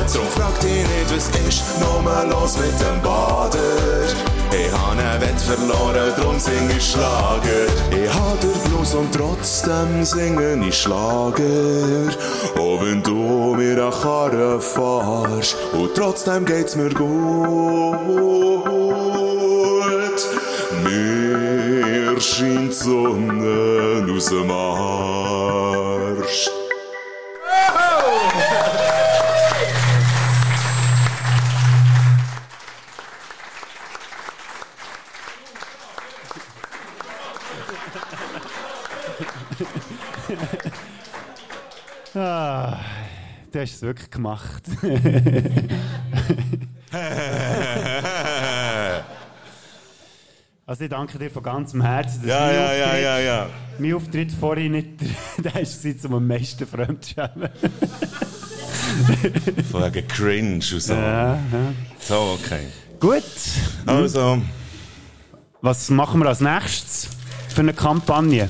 [0.10, 0.16] Zeit.
[0.16, 4.29] Drum frag dich nicht, was ist nochmal los mit dem Bader?
[4.52, 7.68] Ich hab einen Wett verloren, drum sing ich Schlager.
[7.92, 12.10] Ich hab den Blues und trotzdem singen ich Schlager.
[12.58, 17.10] Auch wenn du mir an Karren fahrst und trotzdem geht's mir gut.
[20.84, 25.49] Mir scheint Sonne aus dem Arsch.
[42.32, 42.78] Ah,
[43.52, 44.62] du hast es wirklich gemacht.
[50.66, 53.50] also ich danke dir von ganzem Herzen, dass Ja, ja, ja, Auftritt- ja, ja.
[53.80, 54.90] Mein Auftritt vorhin nicht
[55.40, 57.50] der war, um am meisten Fremdschämen.
[59.72, 60.94] Von wegen Cringe und so.
[60.94, 61.40] Ja, ja.
[62.00, 62.68] So, okay.
[63.00, 63.24] Gut.
[63.88, 64.42] Also,
[65.62, 67.08] Was machen wir als nächstes
[67.48, 68.48] für eine Kampagne?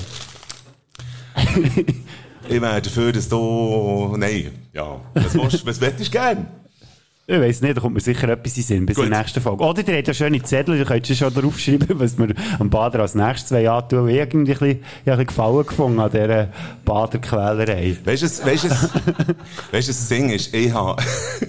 [2.50, 4.14] ich wäre dafür, dass du...
[4.18, 5.00] Nein, ja.
[5.14, 6.46] Was, willst, was hättest du gern?
[7.26, 9.06] Ich weiss nicht, da kommt mir sicher etwas in Sinn bis Gut.
[9.06, 9.62] zur nächsten Folge.
[9.62, 13.14] Oder ihr habt ja schöne Zettel, ihr könnt schon draufschreiben, was wir am Bader als
[13.14, 14.08] nächstes zwei antun.
[14.08, 16.48] Ich habe irgendwie ein bisschen, ich ein Gefallen gefunden an dieser
[16.84, 17.96] Baderquälerei.
[18.04, 18.68] Weißt du, weisst du,
[19.70, 21.00] das Ding ist, ich habe,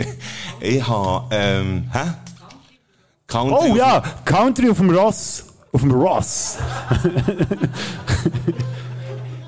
[0.59, 2.11] ich habe, ähm, hä?
[3.25, 5.45] Country Oh ja, Country auf dem Ross.
[5.71, 6.57] Auf dem Ross.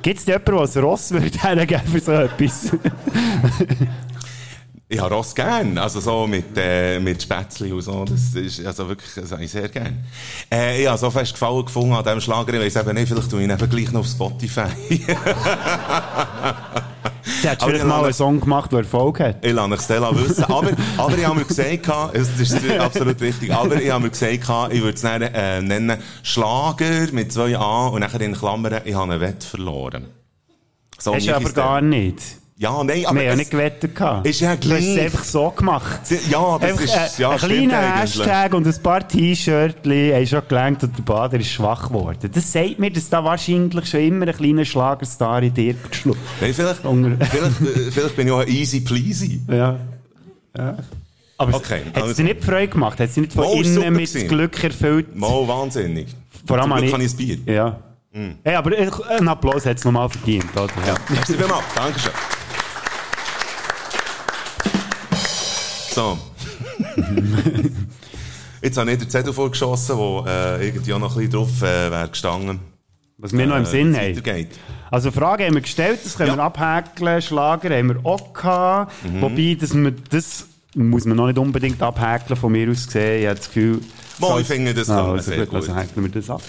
[0.03, 2.71] Gibt es jemanden, der als Ross würde hergeben für so etwas?
[4.89, 8.89] Ich habe Ross gern, also so mit, äh, mit Spätzli und so, das ist, also
[8.89, 10.03] wirklich, das habe ich sehr gern.
[10.51, 13.31] Äh, ich habe so fest Gefallen gefunden an diesem Schlager, ich weiss eben nicht, vielleicht
[13.31, 14.67] tue ich ihn eben gleich noch auf Spotify.
[17.43, 19.45] Der hat Aber vielleicht ich mal einen Song gemacht, der Erfolg hat.
[19.45, 20.43] Ich lasse Stella wissen.
[20.45, 24.33] Aber, aber ich habe mir gesagt, das ist absolut wichtig, aber ich habe mir gesagt,
[24.71, 28.93] ich würde es dann, äh, nennen Schlager mit zwei A und nachher in Klammern, ich
[28.95, 30.07] habe einen Wett verloren.
[30.97, 31.89] So Hast du aber gar dann.
[31.89, 32.21] nicht.
[32.63, 33.93] Ja, nein, Wir aber haben ja es- nicht gewettet.
[33.93, 34.25] gehabt.
[34.25, 35.01] Ist ja Du hast es gleich.
[35.01, 35.99] einfach so gemacht.
[36.29, 37.81] Ja, das Einfach, ist, äh, ja, ein kleiner.
[37.99, 42.29] Hashtag und ein paar T-Shirts haben schon gelangt und der Bader ist schwach geworden.
[42.33, 46.53] Das sagt mir, dass da wahrscheinlich schon immer ein kleiner Schlagerstar in dir geschlagen Nein,
[46.53, 49.41] vielleicht, vielleicht, äh, vielleicht bin ich auch ein easy pleasy.
[49.49, 49.75] Ja.
[50.57, 50.77] ja.
[51.37, 52.97] Aber Okay, hat es also- dir nicht Freude gemacht?
[52.97, 54.27] Hat es dich nicht von innen mit gewesen.
[54.29, 55.13] Glück erfüllt?
[55.17, 56.07] Mal wahnsinnig.
[56.47, 57.37] Vor allem Glück habe kann ich ein Bier.
[57.53, 57.75] Ja.
[58.43, 58.71] Hey, aber
[59.09, 60.67] einen Applaus hat es nochmal verdient, oder?
[60.87, 60.93] Ja.
[61.09, 61.63] Merci vielmals.
[61.75, 62.11] Dankeschön.
[65.93, 66.17] So.
[68.61, 71.91] Jetzt habe ich den Zettel vorgeschossen, wo äh, irgendwie auch noch ein bisschen drauf äh,
[71.91, 72.59] wäre gestanden.
[73.17, 74.15] Was wir noch im äh, Sinn haben.
[74.17, 74.49] weitergeht.
[74.89, 76.37] Also Fragen haben wir gestellt, das können Ja.
[76.37, 77.21] wir abhäkeln.
[77.21, 78.93] Schlager haben wir auch gehabt.
[79.03, 79.21] Mhm.
[79.21, 83.21] Wobei, dass wir, das muss man noch nicht unbedingt abhäkeln, von mir aus gesehen.
[83.21, 83.79] Ich habe das Gefühl...
[84.19, 85.81] Mal, ich finde, das ah, man also sehr gut, also gut.
[85.81, 86.41] häkeln wir das ab.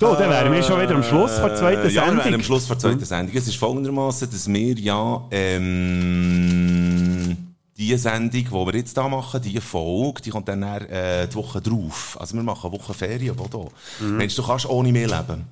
[0.00, 2.24] So, dann wären wir schon wieder am Schluss der zweiten Äh, Ja, wir Sendung.
[2.24, 3.36] wären am Schluss der zweiten Sendung.
[3.36, 6.83] Es ist folgendermaßen, dass wir ja ähm,
[7.76, 11.60] die Sendung, die wir jetzt da machen, die Folge, die kommt dann, äh, die Woche
[11.60, 12.16] drauf.
[12.20, 14.04] Also wir machen eine Woche Ferien, aber da.
[14.04, 14.16] Mhm.
[14.18, 15.44] Meinst du, kannst ohne mehr leben?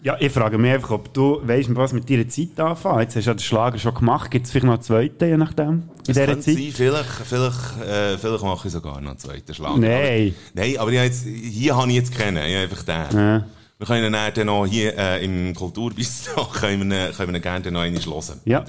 [0.00, 3.00] Ja, ich frage mich einfach, ob du weißt, was mit deiner Zeit anfangen.
[3.00, 4.30] Jetzt hast du ja den Schlager schon gemacht.
[4.30, 6.54] Gibt es vielleicht noch einen zweiten, je nachdem, in Es dieser Zeit?
[6.54, 9.76] sein, vielleicht, vielleicht, äh, vielleicht mache ich sogar noch einen zweiten Schlag.
[9.76, 10.34] Nein.
[10.54, 12.36] Aber, nein, aber jetzt, hier habe ich jetzt kennen.
[12.36, 13.18] Ich habe einfach den.
[13.18, 13.44] Ja.
[13.78, 18.02] Wir können dann noch hier äh, im Kulturbistro können wir, können wir gerne noch einmal
[18.02, 18.40] hören.
[18.44, 18.64] Ja.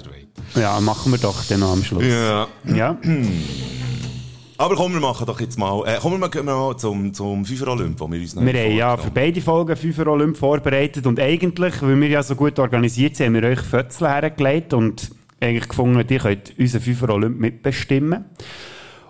[0.54, 2.04] ja, machen wir doch dann noch am Schluss.
[2.04, 2.46] Ja.
[2.64, 2.96] Ja.
[4.56, 7.98] Aber komm, wir machen doch jetzt mal, äh, kommen wir gehen mal zum, zum FIFA-Olymp,
[7.98, 11.82] wo wir uns noch Wir haben ja für beide Folgen fünf Olymp vorbereitet und eigentlich,
[11.82, 16.04] weil wir ja so gut organisiert sind, haben wir euch Fötzel hergelegt und eigentlich gefunden,
[16.08, 18.26] ihr könnt unseren Fünfer Olymp mitbestimmen.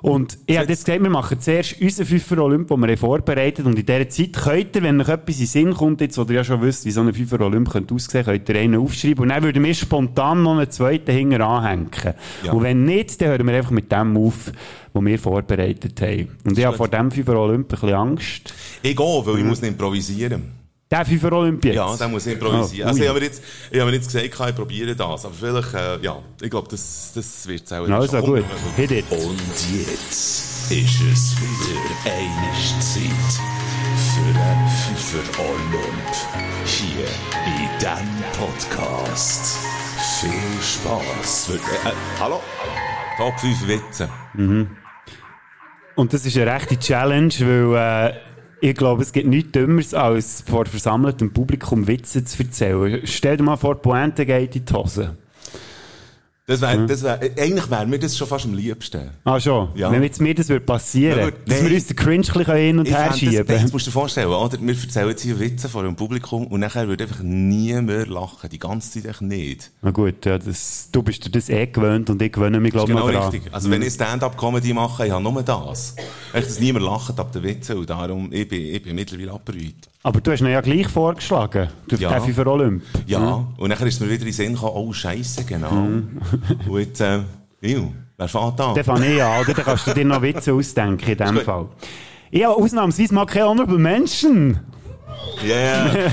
[0.02, 3.66] Und ich habe jetzt gesagt, wir machen zuerst unseren Fünfer Olymp, den wir haben vorbereitet
[3.66, 6.22] und in dieser Zeit könnt ihr, wenn euch etwas in den Sinn kommt, jetzt, wo
[6.22, 9.22] ihr ja schon wisst, wie so ein Fünfer Olymp könnte aussehen, könnt ihr einen aufschreiben
[9.22, 11.90] und dann würden wir spontan noch einen zweiten hinten anhängen.
[12.44, 12.52] Ja.
[12.52, 14.52] Und wenn nicht, dann hören wir einfach mit dem auf,
[14.92, 16.28] was wir vorbereitet haben.
[16.44, 18.54] Und ich habe vor dem Fünfer Olymp ein bisschen Angst.
[18.82, 20.59] Ich gehe, weil ich muss ihn improvisieren.
[20.90, 21.76] Der Fünfer Olymp jetzt?
[21.76, 22.86] Ja, den muss ich improvisieren.
[22.86, 25.34] Oh, also ich habe mir jetzt, ich habe mir jetzt gesagt, ich probiere das, aber
[25.38, 28.26] vielleicht, äh, ja, ich glaube, das, das wird es auch Also schon.
[28.26, 29.04] gut, hit it.
[29.10, 29.38] Und
[29.86, 33.40] jetzt ist es wieder eine Zeit
[33.94, 36.10] für einen Pfeffer Olymp.
[36.64, 37.06] Hier
[37.46, 39.58] in diesem Podcast.
[40.20, 41.50] Viel Spaß.
[41.50, 42.40] Äh, äh, hallo?
[43.16, 44.08] Top 5 Witze.
[45.94, 48.14] Und das ist eine rechte Challenge, weil äh,
[48.60, 53.00] ich glaube, es gibt nichts Dümmeres, als vor versammeltem Publikum Witze zu erzählen.
[53.04, 55.16] Stell dir mal vor, die Pointe geht in die Hose.
[56.50, 59.10] Das wär, das wär, äh, eigentlich wäre mir das schon fast am liebsten.
[59.22, 59.68] Ah, schon?
[59.76, 59.92] Ja.
[59.92, 61.70] Wenn jetzt mir das würde passieren, Ja, gut, dass nein.
[61.70, 63.46] wir uns den Cringe ein hin und her fänd das, schieben.
[63.46, 64.60] das musst du dir vorstellen, oder?
[64.60, 68.50] Wir erzählen jetzt hier Witze vor einem Publikum und nachher würde einfach nie mehr lachen.
[68.50, 69.70] Die ganze Zeit nicht.
[69.80, 72.90] Na gut, ja, das, du bist dir das eh gewöhnt und ich gewöhne mich, glaube
[72.90, 73.42] ich, genau richtig.
[73.54, 75.94] Also wenn ich Stand-up-Comedy mache, ich habe nur das.
[76.32, 79.88] Echt, dass niemand lacht ab den Witzen und darum, ich bin, ich bin mittlerweile abbereut.
[80.02, 82.10] Aber du hast ihn ja gleich vorgeschlagen, du Ja.
[82.12, 82.20] ja.
[82.20, 82.82] für Olymp.
[83.06, 85.68] Ja, und nachher ist mir wieder in den Sinn gekommen, oh Scheiße, genau.
[86.68, 87.20] und jetzt, äh,
[87.60, 88.74] ew, wer fährt an?
[88.74, 89.52] Dann fange ich an, oder?
[89.52, 91.36] Dann kannst du dir noch Witze ausdenken in dem.
[91.42, 91.66] Fall.
[92.30, 94.58] Ich habe ausnahmsweise mal keine Honorable Menschen.
[95.46, 96.12] Ja, yeah.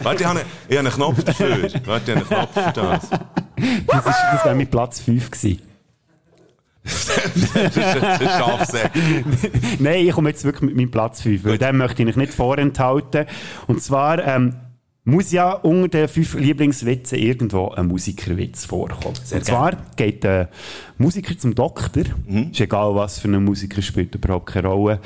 [0.00, 1.68] Warte, ich habe, einen, ich habe einen Knopf dafür.
[1.84, 3.10] Warte, ich habe einen Knopf für das.
[3.86, 5.60] Das, ist- das wäre mein Platz 5 gewesen.
[6.84, 8.90] Das ist Schafsäck.
[9.78, 13.26] Nein, ich komme jetzt wirklich mit meinem Platz 5, weil den möchte ich nicht vorenthalten.
[13.66, 14.54] Und zwar ähm,
[15.04, 19.16] muss ja unter den fünf Lieblingswitzen irgendwo ein Musikerwitz vorkommen.
[19.22, 20.48] Sehr Und zwar geht der
[20.96, 22.04] Musiker zum Doktor.
[22.26, 22.50] Mhm.
[22.52, 25.00] Ist egal, was für ein Musiker spielt überhaupt keine Rolle.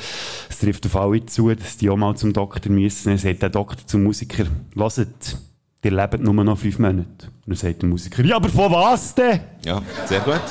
[0.48, 3.08] Es trifft auf alle zu, dass die auch mal zum Doktor müssen.
[3.08, 4.44] Dann sagt der Doktor zum Musiker,
[4.76, 5.38] «Hört,
[5.82, 9.14] ihr lebt nur noch fünf Monate.» Und dann sagt der Musiker, «Ja, aber von was
[9.14, 10.42] denn?» Ja, sehr gut.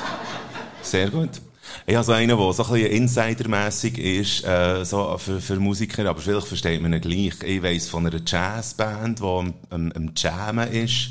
[0.87, 1.41] Sehr gut.
[1.85, 6.09] Ich habe so einen, der so ein bisschen insidermässig ist, äh, so für, für Musiker,
[6.09, 7.43] aber vielleicht versteht man ihn gleich.
[7.43, 11.09] Ich weiss von einer Jazzband, die am, am, am Jammen ist.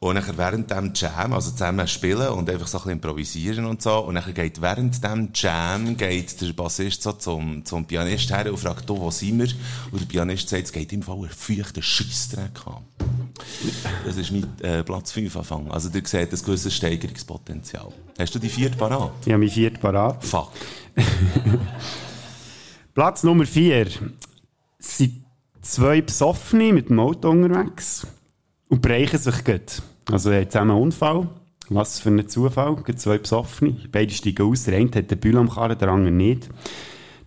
[0.00, 3.82] Und nachher während dem Jam, also zusammen spielen und einfach so ein bisschen improvisieren und
[3.82, 3.98] so.
[3.98, 8.58] Und nachher geht während dem Jam, geht der Bassist so zum, zum Pianist her und
[8.58, 9.48] fragt, du, wo sind wir?
[9.90, 12.84] Und der Pianist sagt, es geht im Fall einen feuchten Scheissdreck an.
[14.04, 15.68] Das ist mein äh, Platz 5 Anfang.
[15.72, 17.88] Also, ihr seht ein gewisses Steigerungspotenzial.
[18.18, 19.10] Hast du die vierte parat?
[19.26, 20.24] Ich habe mich viert parat.
[20.24, 20.52] Fuck.
[22.94, 23.88] Platz Nummer 4
[24.78, 25.24] sind
[25.60, 28.06] zwei Besoffene mit dem Auto unterwegs
[28.68, 29.82] und brechen sich gut.
[30.10, 31.28] Also, sie haben zusammen einen Unfall.
[31.70, 32.76] Was für ein Zufall.
[32.76, 33.76] Gerade zwei Besoffene.
[33.92, 34.64] Beide steigen aus.
[34.64, 36.48] Der eine hat den Bühl am Karren, der andere nicht.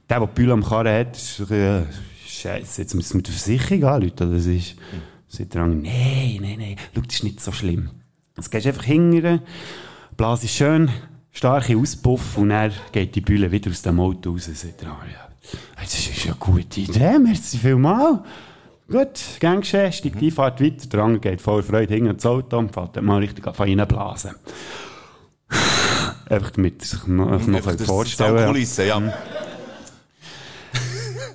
[0.10, 1.84] Der, der Bühl am Karren hat, ist äh,
[2.42, 4.34] Scheiße, jetzt müssen wir die Versicherung anrufen.
[4.34, 4.76] Das ist,
[5.28, 7.92] sagt der andere, nein, nein, nein, schau, das ist nicht so schlimm.
[8.36, 9.42] Jetzt gehst du einfach hingern,
[10.18, 10.90] Blase ist schön,
[11.32, 15.30] starke Auspuff und dann geht die Bühle wieder aus dem Auto raus sagt, ah, ja,
[15.80, 18.24] das ist eine gute Idee, merci vielmal.
[18.92, 22.58] Gut, gern geschehen, steigt ein, fahrt weiter, der andere geht voll Freude hinten ins Auto
[22.58, 24.32] und fährt dann mal richtig an reinblasen.
[26.30, 28.46] Einfach damit sich noch, noch das vorstellen ja.
[28.48, 29.02] Kulisse, ja.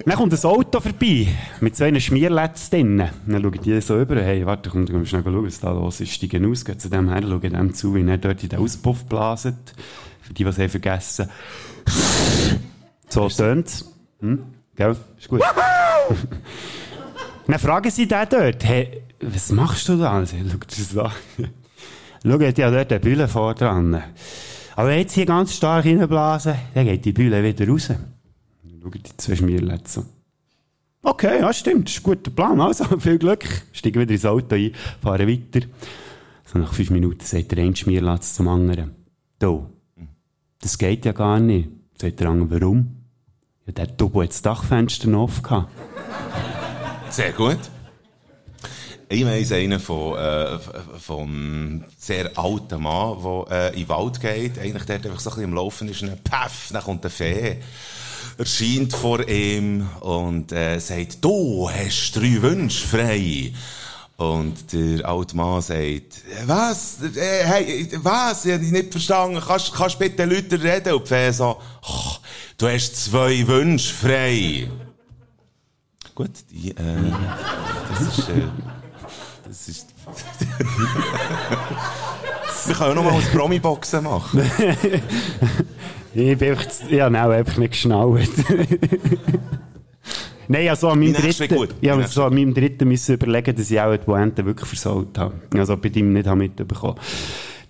[0.05, 1.29] Dann kommt ein Auto vorbei,
[1.61, 3.09] mit so einer Schmierletz drinnen.
[3.27, 6.13] Dann schauen die so über, hey, warte, komm, du schnell schauen, was da los ist.
[6.13, 9.05] Steigen aus, gehen zu dem her, schauen dem zu, wie er dort in den Auspuff
[9.07, 9.55] blaset.
[10.21, 11.29] Für die, die es haben vergessen.
[13.09, 13.91] So tönt's.
[14.21, 14.45] Hm?
[14.77, 14.97] Gell?
[15.19, 15.43] Ist gut.
[17.47, 20.25] Dann fragen sie den dort, hey, was machst du da?
[20.27, 21.13] Sie schaut das an.
[22.25, 24.03] Schau, hat ja dort eine Bühne vor dran.
[24.75, 27.91] Aber jetzt hier ganz stark reinblasen, dann geht die Bühne wieder raus.
[28.83, 30.05] Schau die zwei Schmierlätze.
[31.03, 32.61] Okay, ja, stimmt, das ist ein guter Plan.
[32.61, 33.45] Also, viel Glück.
[33.73, 35.67] Steigen wieder ins Auto ein, fahren weiter.
[36.45, 38.91] So nach fünf Minuten sagt der eine Schmierlatz zum anderen.
[39.39, 39.67] Du,
[40.61, 41.69] das geht ja gar nicht.
[42.01, 42.97] Sagt der andere, warum?
[43.67, 45.71] Ja, der Double hat das Dachfenster offen gehabt.
[47.11, 47.59] Sehr gut.
[49.09, 50.59] Ich weiss einen von, äh,
[50.99, 55.37] vom sehr alten Mann, der äh, in den Wald geht, eigentlich dort einfach so ein
[55.37, 57.59] bisschen am Laufen ist, und dann paff, dann kommt eine Fee,
[58.37, 63.53] erscheint vor ihm und äh, sagt, du hast drei Wünsche frei.
[64.17, 66.99] Und der alte Mann sagt, was?
[67.15, 68.45] Äh, hey, was?
[68.47, 69.43] Ich hab dich nicht verstanden.
[69.47, 70.95] Kannst, kannst bitte Leute reden?
[70.95, 72.21] Und die Fee so, «Ach,
[72.57, 74.69] du hast zwei Wünsche frei.
[76.17, 76.75] Gut, die, äh,
[77.91, 78.33] das ist, äh,
[79.47, 79.87] das ist,
[82.67, 84.41] wir können auch noch mal aus Promi-Boxen machen.
[86.19, 88.31] Ich bin einfach, ich habe auch einfach nicht geschnallt.
[90.49, 91.75] Nein, also an meinem Die dritten, gut.
[91.79, 95.19] ich habe so an meinem dritten müssen überlegen, dass ich auch die Pointe wirklich versaut
[95.19, 95.35] habe.
[95.59, 96.99] Also bei dem nicht habe mitbekommen.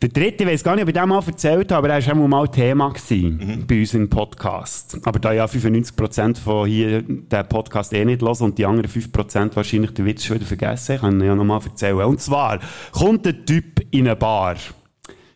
[0.03, 2.23] Der dritte, ich weiß gar nicht, ob ich den mal erzählt habe, aber er war
[2.23, 4.99] auch mal Thema gewesen, bei uns im Podcast.
[5.05, 9.57] Aber da ja 95% von hier den Podcast eh nicht hören und die anderen 5%
[9.57, 12.05] wahrscheinlich den Witz schon wieder vergessen, kann ich ja noch mal erzählen.
[12.05, 12.61] Und zwar
[12.93, 14.57] kommt ein Typ in eine Bar.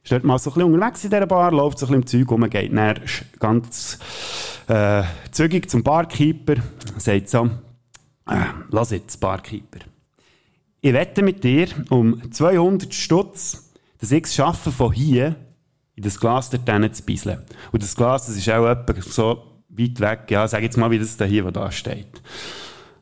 [0.03, 2.27] Ist dort mal so ein bisschen unterwegs in dieser Bar, läuft so ein bisschen im
[2.29, 3.01] Zeug rum, geht dann
[3.39, 3.99] ganz
[4.69, 6.57] äh, zügig zum Barkeeper,
[6.99, 7.47] sagt so,
[8.29, 9.79] äh, lass jetzt, Barkeeper.
[10.83, 13.70] Ich wette mit dir um 200 Stutz,
[14.01, 15.37] dass ich es schaffe, von hier
[15.95, 17.43] in das Glas dort zu bisseln.
[17.73, 20.99] Und das Glas, das ist auch etwa so weit weg, ja, sag jetzt mal, wie
[20.99, 22.23] das da hier, was da steht.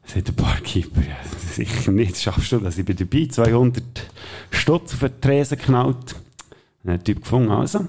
[0.05, 1.17] Sagt der Barkeeper, ja,
[1.51, 2.79] sicher nicht, schaffst du das?
[2.79, 3.85] Ich bin dabei, 200
[4.51, 6.17] Stutz auf den Tresen knallt.
[6.83, 7.87] Dann hat der Typ gefunden, also,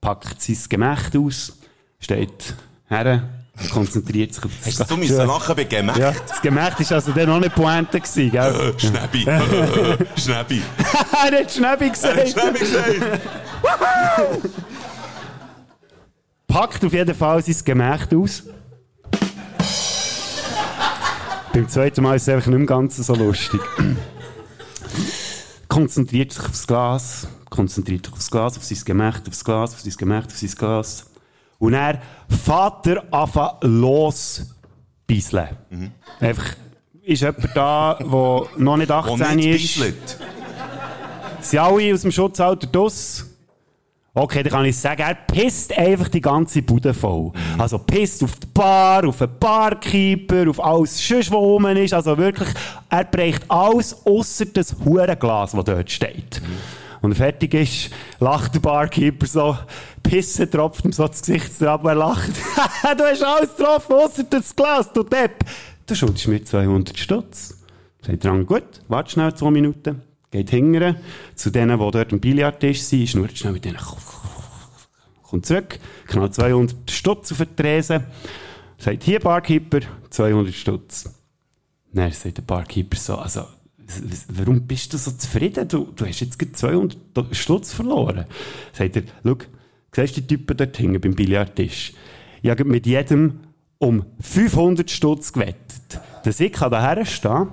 [0.00, 1.58] packt sein Gemächt aus,
[2.00, 2.54] steht
[2.88, 3.28] her,
[3.72, 5.98] konzentriert sich auf das Hast du müssen lachen bei Gemächt?
[5.98, 8.74] Ja, das Gemächt war also dann noch nicht Pointe gewesen, gell?
[8.76, 9.24] Äh, Schnäbi.
[9.24, 10.62] Äh, Schnäbi.
[11.12, 12.28] er hat Schnäbi gesagt.
[12.28, 13.20] Schnäbi gesagt.
[16.48, 18.42] Packt auf jeden Fall sein Gemächt aus.
[21.52, 23.60] Beim zweiten Mal ist es einfach nicht mehr ganz so lustig.
[25.68, 29.92] konzentriert sich aufs Glas, konzentriert sich aufs Glas, auf sein Gemächt, aufs Glas, auf sein
[29.96, 31.06] Gemächt, auf sein Glas.
[31.64, 31.98] Und er
[32.28, 34.54] Vater anfangen los
[35.06, 35.48] bisseln.
[36.20, 36.56] Einfach
[37.02, 39.60] ist jemand da, der noch nicht Wo 18 nicht ist.
[39.62, 40.18] bisselt.
[41.40, 43.26] Sind alle aus dem Schutzalter draus?
[44.16, 47.32] Okay, dann kann ich sagen, er pisst einfach die ganze Bude voll.
[47.58, 51.92] Also pisst auf die Bar, auf den Barkeeper, auf alles sonst, was rum ist.
[51.92, 52.48] Also wirklich,
[52.88, 56.40] er bricht alles ausser das Hurenglas, das dort steht.
[57.04, 59.58] Und er fertig ist, lacht der Barkeeper so,
[60.02, 62.30] Pisse tropft ihm so das Gesicht ab, er lacht.
[62.96, 65.44] du hast alles getroffen, ausser das Glas, du Depp.
[65.84, 67.58] Du schuldest mir 200 Stutz.
[68.00, 70.00] Sagt andere, gut, warte schnell zwei Minuten.
[70.30, 70.96] Geht hingern
[71.34, 73.76] zu denen, die dort am Billardtisch sind, schnurrt schnell mit denen.
[75.24, 78.04] Kommt zurück, knallt 200 Stutz auf den Tresen.
[78.78, 81.10] Sagt, hier Barkeeper, 200 Stutz.
[81.92, 83.44] Dann sagt der Barkeeper so, also,
[84.28, 85.68] warum bist du so zufrieden?
[85.68, 86.96] Du, du hast jetzt gerade 200
[87.32, 88.24] Stutz verloren.
[88.72, 89.36] Sagt er, schau,
[89.92, 91.92] siehst du die Typen dort hinten beim Billardtisch?
[92.42, 93.40] Ich habe mit jedem
[93.78, 96.00] um 500 Stutz gewettet.
[96.24, 97.48] Dass ich daher stehen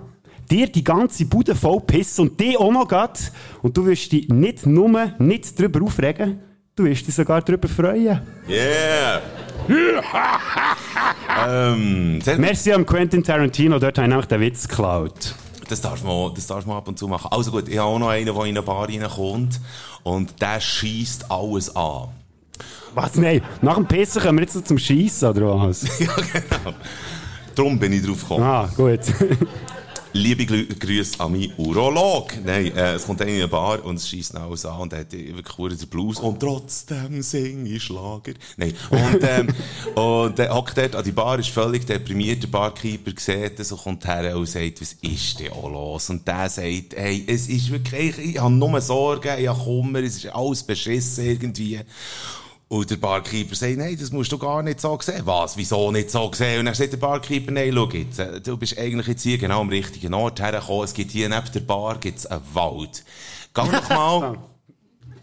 [0.52, 3.32] dir die ganze Bude voll pissen und die auch noch geht.
[3.62, 6.40] Und du wirst dich nicht nur nicht darüber aufregen,
[6.76, 8.22] du wirst dich sogar darüber freuen.
[8.50, 9.22] Yeah.
[11.48, 12.38] ähm, gut.
[12.38, 15.36] Merci an Quentin Tarantino, dort habe ich nämlich den Witz geklaut.
[15.72, 17.32] Das darf, man, das darf man ab und zu machen.
[17.32, 19.62] Also gut, ich habe auch noch einen, der in eine Bar reinkommt
[20.04, 22.10] und der schießt alles an.
[22.94, 23.16] Was?
[23.16, 25.84] Nein, nach dem Pissen kommen wir jetzt noch zum Schiessen, oder was?
[26.00, 26.76] ja, genau.
[27.56, 28.44] Darum bin ich drauf gekommen.
[28.44, 29.00] Ah, gut.
[30.14, 32.34] Liebe Grü- Grüße an meinen Urolog.
[32.44, 35.00] Nein, äh, es kommt einer in eine Bar und es schießt alles an und er
[35.00, 38.34] hat wirklich den Blues und trotzdem singe ich Schlager.
[38.58, 39.48] Nein, und, ähm,
[39.96, 43.82] und er hockt dort an die Bar, ist völlig deprimiert, der Barkeeper sieht das und
[43.82, 46.10] kommt her und sagt, was ist denn auch los?
[46.10, 50.00] Und der sagt, hey, es ist wirklich, ich, ich habe nur Sorgen, ich habe Kummer,
[50.00, 51.80] es ist alles beschissen irgendwie.
[52.72, 55.26] Und der Barkeeper sagt, nein, das musst du gar nicht so sehen.
[55.26, 55.58] Was?
[55.58, 56.60] Wieso nicht so sehen?
[56.60, 59.60] Und dann sagt der Barkeeper, nein, schau jetzt, äh, du bist eigentlich jetzt hier genau
[59.60, 60.86] am richtigen Ort hergekommen.
[60.86, 63.04] Es gibt hier neben der Bar gibt's einen Wald.
[63.54, 64.38] Gang doch mal,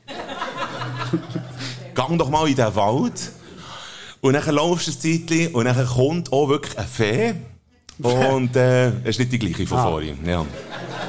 [1.94, 3.32] gang doch mal in den Wald.
[4.20, 7.34] Und dann laufst du ein Zeitchen und dann kommt auch wirklich eine Fee.
[7.98, 10.18] Und, äh, es ist nicht die gleiche von vorhin.
[10.24, 10.44] Ja.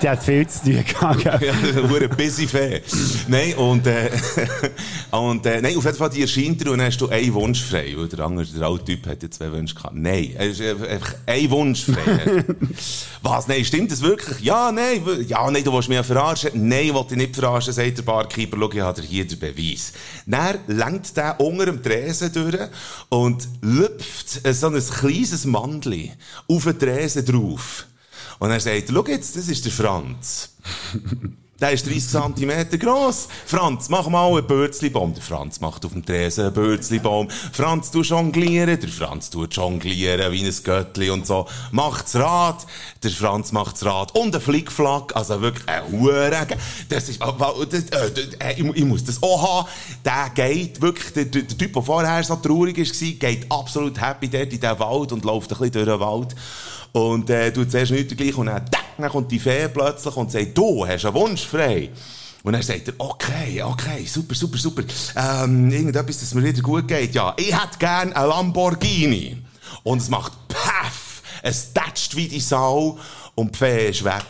[0.01, 1.23] Die hat viel zu tun gehabt.
[1.23, 2.81] Ja, eine busy Fee.
[3.27, 4.09] Nein, und, äh,
[5.11, 7.61] und, äh, nein, auf jeden Fall, die erscheint dir und dann hast du einen Wunsch
[7.61, 7.93] frei.
[7.95, 9.95] Weil der andere, der alte Typ, hat ja zwei Wünsche gehabt.
[9.95, 12.45] Nein, es ist einfach ein Wunsch frei.
[13.21, 13.47] Was?
[13.47, 14.39] Nein, stimmt das wirklich?
[14.39, 16.51] Ja, nein, ja, nein, du willst mich ja verarschen.
[16.53, 18.57] Nein, ich will dich nicht verarschen, sagt der Barkeeper.
[18.57, 19.93] Schau, ich habe hier den Beweis.
[20.25, 22.69] Dann lenkt der unter dem Tresen durch
[23.09, 26.13] und lüpft so ein kleines Mandli
[26.47, 27.85] auf den Tresen drauf.
[28.39, 30.55] Und er sagt, schau jetzt, das ist der Franz.
[31.61, 33.27] Der ist 30 cm gross.
[33.45, 35.13] Franz, mach mal einen Bürzlibaum.
[35.13, 37.27] Der Franz macht auf dem Tresen einen Bürzlibaum.
[37.51, 38.79] Franz, du jonglieren.
[38.79, 41.47] Der Franz tut jonglieren wie ein Göttli und so.
[41.71, 42.65] Macht's Rad.
[43.03, 44.15] Der Franz macht's Rad.
[44.15, 45.13] Und ein Flickflack.
[45.17, 46.47] Also wirklich ein Huren.
[46.87, 48.07] Das ist, das, äh,
[48.39, 49.69] äh, ich, ich muss das auch haben.
[50.05, 54.29] Der geht wirklich, der, der, der Typ, der vorher so traurig war, geht absolut happy
[54.29, 56.35] dort in den Wald und läuft ein bisschen durch den Wald.
[56.91, 58.65] Und äh, tut zuerst nichts gleich und dann,
[58.97, 61.91] dann kommt die Fee plötzlich und sagt, du hast einen Wunsch frei.
[62.43, 64.83] Und dann sagt er, okay, okay, super, super, super.
[65.15, 67.13] Ähm, irgendetwas, das mir wieder gut geht.
[67.13, 69.37] Ja, ich hätte gern einen Lamborghini.
[69.83, 72.97] Und es macht Paff, es tätscht wie die Sau
[73.35, 74.23] und die Fee ist weg.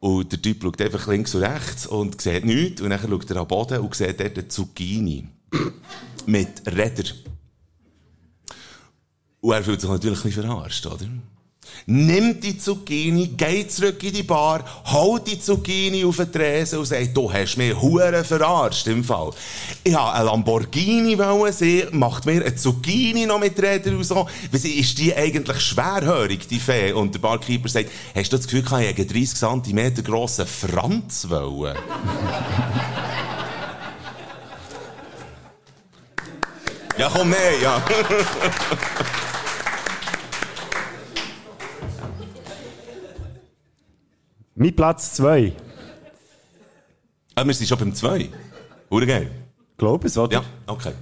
[0.00, 2.80] Und der Typ schaut einfach links und rechts und sieht nichts.
[2.80, 5.28] Und dann schaut er am Boden und sieht dort eine Zucchini.
[6.26, 7.06] Mit Rädern.
[9.40, 11.06] Und er fühlt sich natürlich ein bisschen verarscht, oder?
[11.86, 16.86] Nimmt die Zucchini, geht zurück in die Bar, holt die Zucchini auf den Tresen und
[16.86, 19.32] sagt, du hast mich hure verarscht im Fall.
[19.82, 24.26] Ich wollte einen Lamborghini wollen sehen, macht mir eine Zucchini noch mit Rädern und so.
[24.50, 26.92] Ich, Ist die eigentlich schwerhörig, die Fee?
[26.92, 31.28] Und der Barkeeper sagt, hast du das Gefühl, ich hätte einen 30 cm grossen Franz
[31.28, 31.76] wollen?
[36.98, 37.82] ja, komm, nee, ja.
[44.54, 45.52] Mein Platz 2.
[47.34, 48.28] Ah, wir sind schon beim 2.
[48.90, 49.30] Hure geil.
[49.76, 50.34] Glaube es, oder?
[50.34, 50.92] Ja, okay.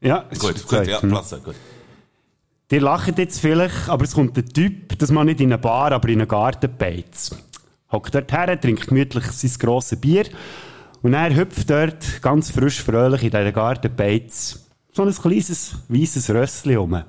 [0.00, 1.10] Ja, es Gut, gut, ja, Hm.
[1.10, 1.54] Platz zwei, gut.
[2.70, 5.92] Die lachen jetzt vielleicht, aber es kommt ein Typ, das mal nicht in eine Bar,
[5.92, 7.30] aber in einen Gartenbeiz.
[7.90, 10.24] Hockt dort her, trinkt gemütlich sein grosses Bier
[11.02, 16.76] und er hüpft dort ganz frisch fröhlich in dieser Gartenbeiz so ein kleines weißes Rössli
[16.76, 16.92] um.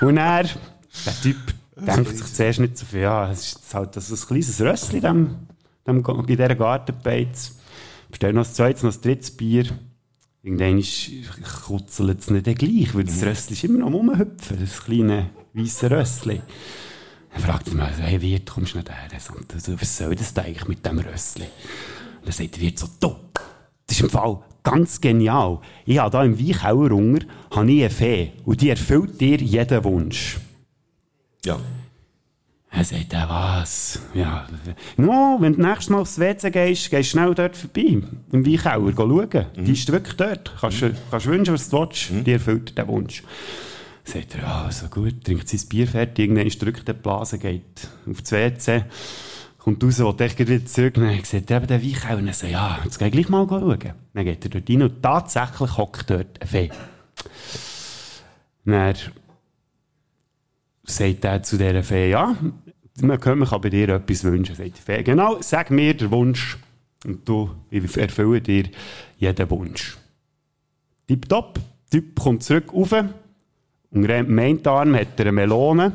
[0.00, 1.36] und er, der Typ,
[1.76, 5.36] denkt sich zuerst nicht so viel, ja, es ist halt das ein kleines Rössli dem,
[5.86, 7.56] dem, in dieser Gartenbeiz.
[8.10, 9.66] Bestellt noch ein zweites, noch ein drittes Bier.
[10.42, 10.82] Irgendwann
[11.66, 15.90] kutzelt es nicht gleich, weil das Rössli ist immer noch am rumhüpfen, das kleine weisse
[15.90, 16.40] Rössli.
[17.32, 19.08] Dann fragt er mich, hey Wirt, kommst du nicht her?
[19.10, 21.44] Er «Du, Was soll das eigentlich mit dem Rössli?
[21.44, 23.16] Und dann sagt der Wirt so, du,
[23.86, 25.60] das ist im Fall ganz genial.
[25.84, 27.20] Ich habe da im Weichauer Hunger
[27.50, 30.38] habe ich eine Fee und die erfüllt dir jeden Wunsch.
[31.46, 31.60] Ja.
[32.70, 34.00] Er sagt, äh, was?
[34.14, 34.48] Ja,
[34.96, 38.92] no, wenn du nächstes Mal aufs WC gehst, gehst du schnell dort vorbei, im Weichauer,
[38.92, 39.46] schauen.
[39.56, 40.52] Die ist wirklich dort.
[40.60, 43.22] Kannst, du kannst wünschen, was du willst, die erfüllt den Wunsch.
[44.02, 47.88] Sagt er, ja, so gut, trinkt sein Bier fertig, irgendwann drückt er die Blase, geht
[48.10, 48.84] auf das WC,
[49.58, 52.52] kommt raus, will echt wieder zurück, dann sagt er, eben der Weichauer, und er sagt,
[52.52, 53.78] ja, jetzt geh ich gleich mal schauen.
[54.14, 56.70] Dann geht er dort rein und tatsächlich hockt dort ein Fee.
[58.64, 58.94] Dann
[60.86, 62.36] sagt er zu dieser Fee, ja,
[63.00, 65.02] man kann, kann bei dir etwas wünschen, sagt die Fee.
[65.02, 66.56] Genau, sag mir den Wunsch
[67.04, 68.64] und du, ich erfülle dir
[69.18, 69.96] jeden Wunsch.
[71.06, 71.54] Tipptopp,
[71.92, 72.92] der Typ kommt zurück rauf
[73.90, 75.92] und im einen Arm hat er eine Melone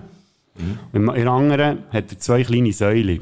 [0.92, 3.20] und im anderen hat er zwei kleine Säule.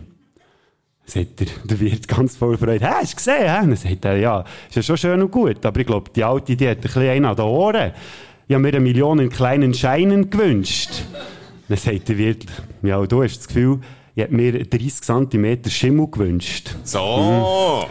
[1.06, 2.86] Sagt er, der wird ganz voll Freude.
[2.86, 3.40] Hä, hast du gesehen?
[3.40, 3.62] Hä?
[3.62, 6.56] Dann sagt er, ja, ist ja schon schön und gut, aber ich glaube, die Alte,
[6.56, 7.94] die hat ein bisschen einen an den Ohren.
[8.48, 11.04] Ich habe mir eine Million in kleinen Scheinen gewünscht.
[11.70, 12.46] Dann sagt der Wirt,
[12.82, 13.80] ja, du hast das Gefühl,
[14.16, 16.76] ich hätte mir 30 cm Schimmel gewünscht.
[16.84, 17.86] So.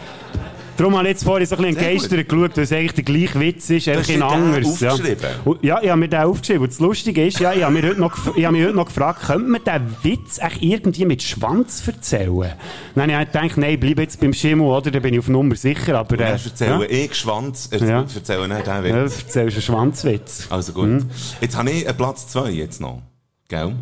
[0.79, 3.39] Darum habe ich jetzt vorhin so ein bisschen entgeistert geschaut, weil es eigentlich der gleiche
[3.41, 4.79] Witz ist, einfach in anders.
[4.79, 4.95] Ja.
[5.43, 6.61] Und, ja, ich habe mir den aufgeschrieben.
[6.61, 8.85] Und das Lustige ist, ja, ich habe, mir heute noch, ich habe mich heute noch
[8.85, 12.53] gefragt, könnte man diesen Witz echt irgendwie mit Schwanz erzählen?
[12.95, 14.89] Dann habe ich gedacht, nein, bleib jetzt beim Schimmel, oder?
[14.89, 15.99] Dann bin ich auf Nummer sicher.
[15.99, 17.99] Aber, äh, erzählen ja, ich Schwanz, er Ja.
[18.15, 19.17] erzählen nicht den ja, Witz.
[19.17, 20.47] du erzählst einen Schwanzwitz.
[20.49, 20.87] Also gut.
[20.87, 21.09] Mhm.
[21.41, 23.01] Jetzt habe ich einen Platz 2 jetzt noch.
[23.49, 23.75] Gell?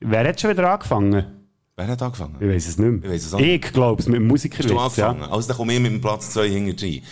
[0.00, 1.24] Wer hat schon wieder angefangen?
[1.76, 2.36] Wer hat angefangen?
[2.40, 3.04] Ich weiß es nicht mehr.
[3.04, 3.64] Ich weiss es auch nicht.
[3.64, 4.74] Ich glaube es, mit dem Musikerwitz.
[4.74, 5.08] Hast du ja.
[5.10, 5.32] angefangen?
[5.32, 7.02] Also dann komme ich mit dem Platz 2 hinten rein.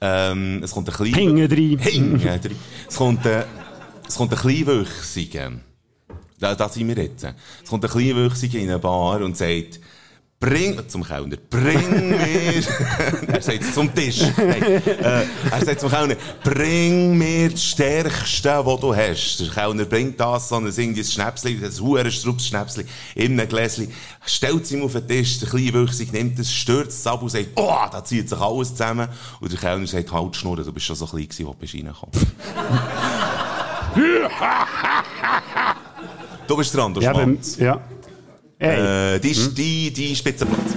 [0.00, 1.48] Ähm, es kommt ein kleiner...
[1.48, 2.40] Hinten rein.
[2.88, 3.44] Es kommt, äh,
[4.08, 5.52] es kommt ein Kleinwüchsiger.
[6.38, 7.24] Da, da sind wir jetzt.
[7.62, 9.80] Es kommt ein Kleinwüchsiger in eine Bar und sagt,
[10.42, 12.16] Bring, zum Kellner, bring mir,
[13.28, 14.80] er sagt es zum Tisch, Nein, äh,
[15.50, 19.40] er sagt zum Kellner, bring mir das Stärkste, was du hast.
[19.40, 22.86] Der Kellner bringt das, so ein irgendwie Schnäpsli, ein huere Strups Schnäpsli,
[23.16, 23.92] in einem Gläschen,
[24.24, 27.28] stellt es ihm auf den Tisch, der kleine Wüchsig nimmt es, stürzt es ab und
[27.28, 29.08] sagt, oh, da zieht sich alles zusammen.
[29.40, 31.74] Und der Kellner sagt, halt Schnurren, du bist schon so klein gewesen, wo du bist
[31.74, 32.12] reingekommen.
[36.46, 37.58] du bist dran, du Ja, Schmatz.
[37.58, 37.78] ja.
[38.60, 40.74] Hey, Äh, die, die, die Spitzenplatz.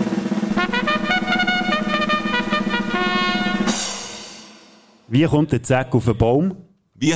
[5.08, 6.56] wie kommt der Zack auf den Baum?
[6.96, 7.14] Wie?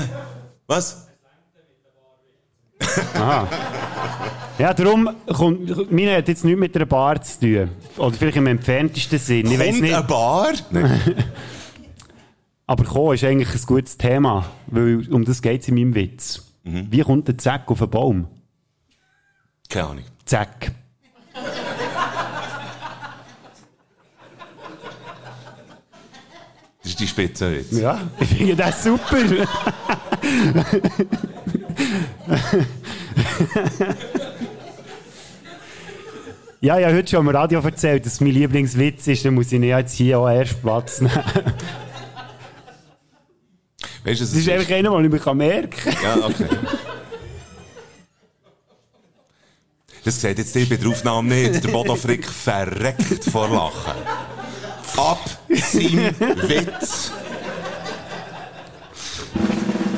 [0.68, 1.08] Was?
[4.60, 7.70] Ja, darum kommt, meine hat jetzt nichts mit einer Bar zu tun.
[7.98, 9.52] Oder vielleicht im entferntesten Sinn.
[9.52, 9.94] Ich Kommt nicht.
[9.94, 10.54] eine Bar?
[12.68, 16.44] Aber kommen ist eigentlich ein gutes Thema, weil um das geht es in meinem Witz.
[16.64, 16.88] Mhm.
[16.92, 18.28] Wie kommt der Zack auf den Baum?
[19.70, 20.04] Keine Ahnung.
[20.26, 20.72] Zack.
[26.84, 27.74] Das ist die Spitze jetzt.
[27.74, 29.18] Ja, ich finde das super.
[36.62, 39.60] ja, ich habe heute schon am Radio erzählt, dass mein Lieblingswitz ist, dann muss ich
[39.60, 41.12] nicht jetzt hier auch erst Platz nehmen.
[44.06, 45.94] Weißt Das ist einfach einer, den ich mir merken kann.
[46.02, 46.48] Ja, okay.
[50.08, 51.66] Das sieht jetzt ihr bei der Aufnahme nicht.
[51.66, 54.02] Der Bodo Frick verreckt vor Lachen.
[54.96, 57.12] Ab seinem Witz.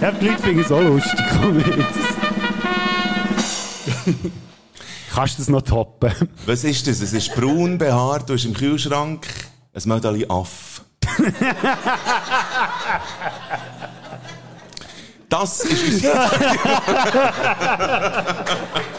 [0.01, 1.19] Ja, die Leute finden es auch lustig.
[1.39, 1.99] Komm jetzt.
[5.13, 6.11] Kannst du das noch toppen?
[6.47, 7.01] Was ist das?
[7.01, 9.27] Es ist braun behaart, du hast im Kühlschrank
[9.75, 10.81] ein Medaille Aff.
[15.29, 16.31] Das ist unser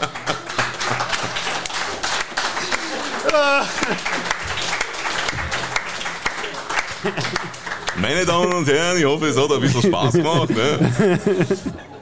[7.95, 10.49] Meine Damen und Herren, ich hoffe, es hat ein bisschen Spass gemacht.
[10.49, 11.17] Ne?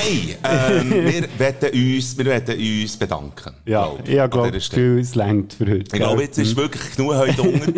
[0.00, 3.52] Hey, ähm, wir wollen uns, wir wollen uns bedanken.
[3.66, 5.00] Ja, glaub ich glaube, dieser Stelle.
[5.00, 5.78] es längt für heute.
[5.78, 7.72] Ich glaube, jetzt ist wirklich genug heute unter.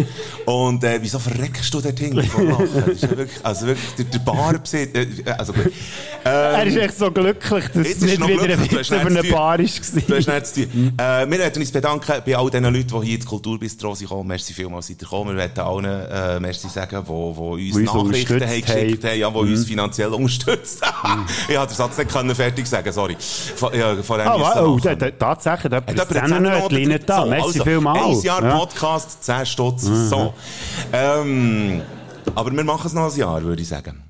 [0.44, 2.68] Und äh, wieso verreckst du dort hinten vor Lachen?
[2.74, 5.72] Das ist ja wirklich, also wirklich, der, der Barbesitz, äh, also gut.
[6.24, 9.06] Er ist Ähm, echt so glücklich, dass es nicht wieder ein du Witz hast über
[9.06, 9.22] eine.
[9.24, 10.34] Bar du hast war.
[10.34, 10.92] nichts zu tun.
[10.98, 14.28] Äh, wir möchten uns bedanken bei all den Leuten, die hier ins Kulturbistro sind gekommen.
[14.28, 15.30] Merci vielmals, seid ihr gekommen.
[15.36, 19.30] Wir möchten allen äh, Merci sagen, die, die uns uns Nachrichten haben geschickt haben, ja,
[19.30, 19.50] die Mhm.
[19.52, 20.82] uns finanziell unterstützen.
[21.48, 23.16] ich habe den Satz nicht können fertig sagen, sorry.
[23.18, 27.22] Vor, ja, vorher Ah, oh, da, da, tatsächlich, da Zehnernoten Zehnernote nicht da.
[27.22, 28.18] So, Merci also, vielmals.
[28.18, 28.58] Ein Jahr Ja.
[28.58, 30.34] Podcast, 10 Stutz, so.
[30.92, 31.82] Ähm,
[32.34, 34.02] aber wir machen es noch ein Jahr, würde ich sagen.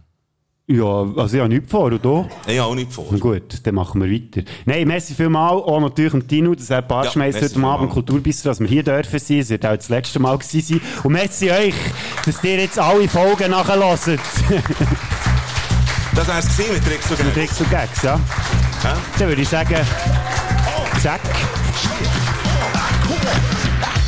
[0.73, 2.29] Ja, also ich habe nichts vor, du?
[2.47, 3.07] Ich habe auch nicht vor.
[3.11, 4.49] Na gut, dann machen wir weiter.
[4.67, 7.93] Nein, merci vielmals, auch natürlich dem Tino, dass er Bar Ja, heute Abend vielmals.
[7.93, 9.39] Kulturbistro, dass wir hier dürfen sein.
[9.41, 10.81] Es wird auch das letzte Mal gewesen sein.
[11.03, 11.75] Und merci euch,
[12.25, 14.21] dass ihr jetzt alle Folgen nachhört.
[16.15, 17.35] Das wär's gewesen mit Tricks und Gags.
[17.35, 18.21] Tricks und Gags, ja.
[18.83, 18.97] Ja?
[19.19, 19.77] Dann würde ich sagen,
[21.03, 21.21] zack.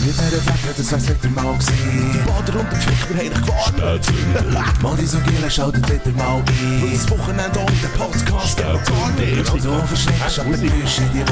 [0.01, 2.13] Mit dieser Wette, das wär's wieder mal gewesen.
[2.13, 4.83] Die Bader und der Pflichter haben dich gewarnt.
[4.83, 6.83] Mal die so Giele schaltet wieder mal ein.
[6.83, 9.51] Und das Wochenende ohne den Podcast geht gar nicht.
[9.51, 11.25] Und du verschreckst ab der Büsche in die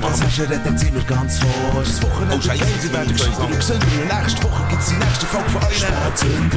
[0.00, 1.82] was hast du, redet sind wir ganz vor.
[1.84, 3.86] Das Wochenende Oh, Scheiße, geht, sie werden ist gescheiter und gesünder.
[3.86, 5.76] Und nächste Woche gibt's die nächste Folge von euch.
[5.76, 6.56] Spätzünder.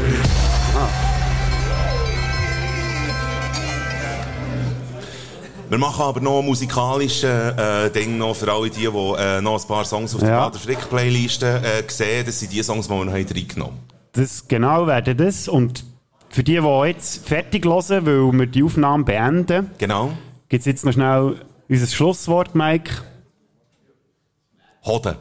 [5.69, 9.67] Wir machen aber noch musikalische äh, Ding noch für alle die, die äh, noch ein
[9.67, 10.45] paar Songs auf der Ja.
[10.45, 12.25] Bader Frick Playliste äh, sehen.
[12.25, 13.79] Das sind die Songs, die wir noch haben reingenommen
[14.13, 15.47] Das genau werden das.
[15.47, 15.83] Und
[16.29, 20.11] für die, die jetzt fertig hören, weil wir die Aufnahme beenden, Genau.
[20.47, 21.35] gibt es jetzt noch schnell
[21.69, 22.91] unser Schlusswort, Mike.
[24.85, 25.15] Hoden.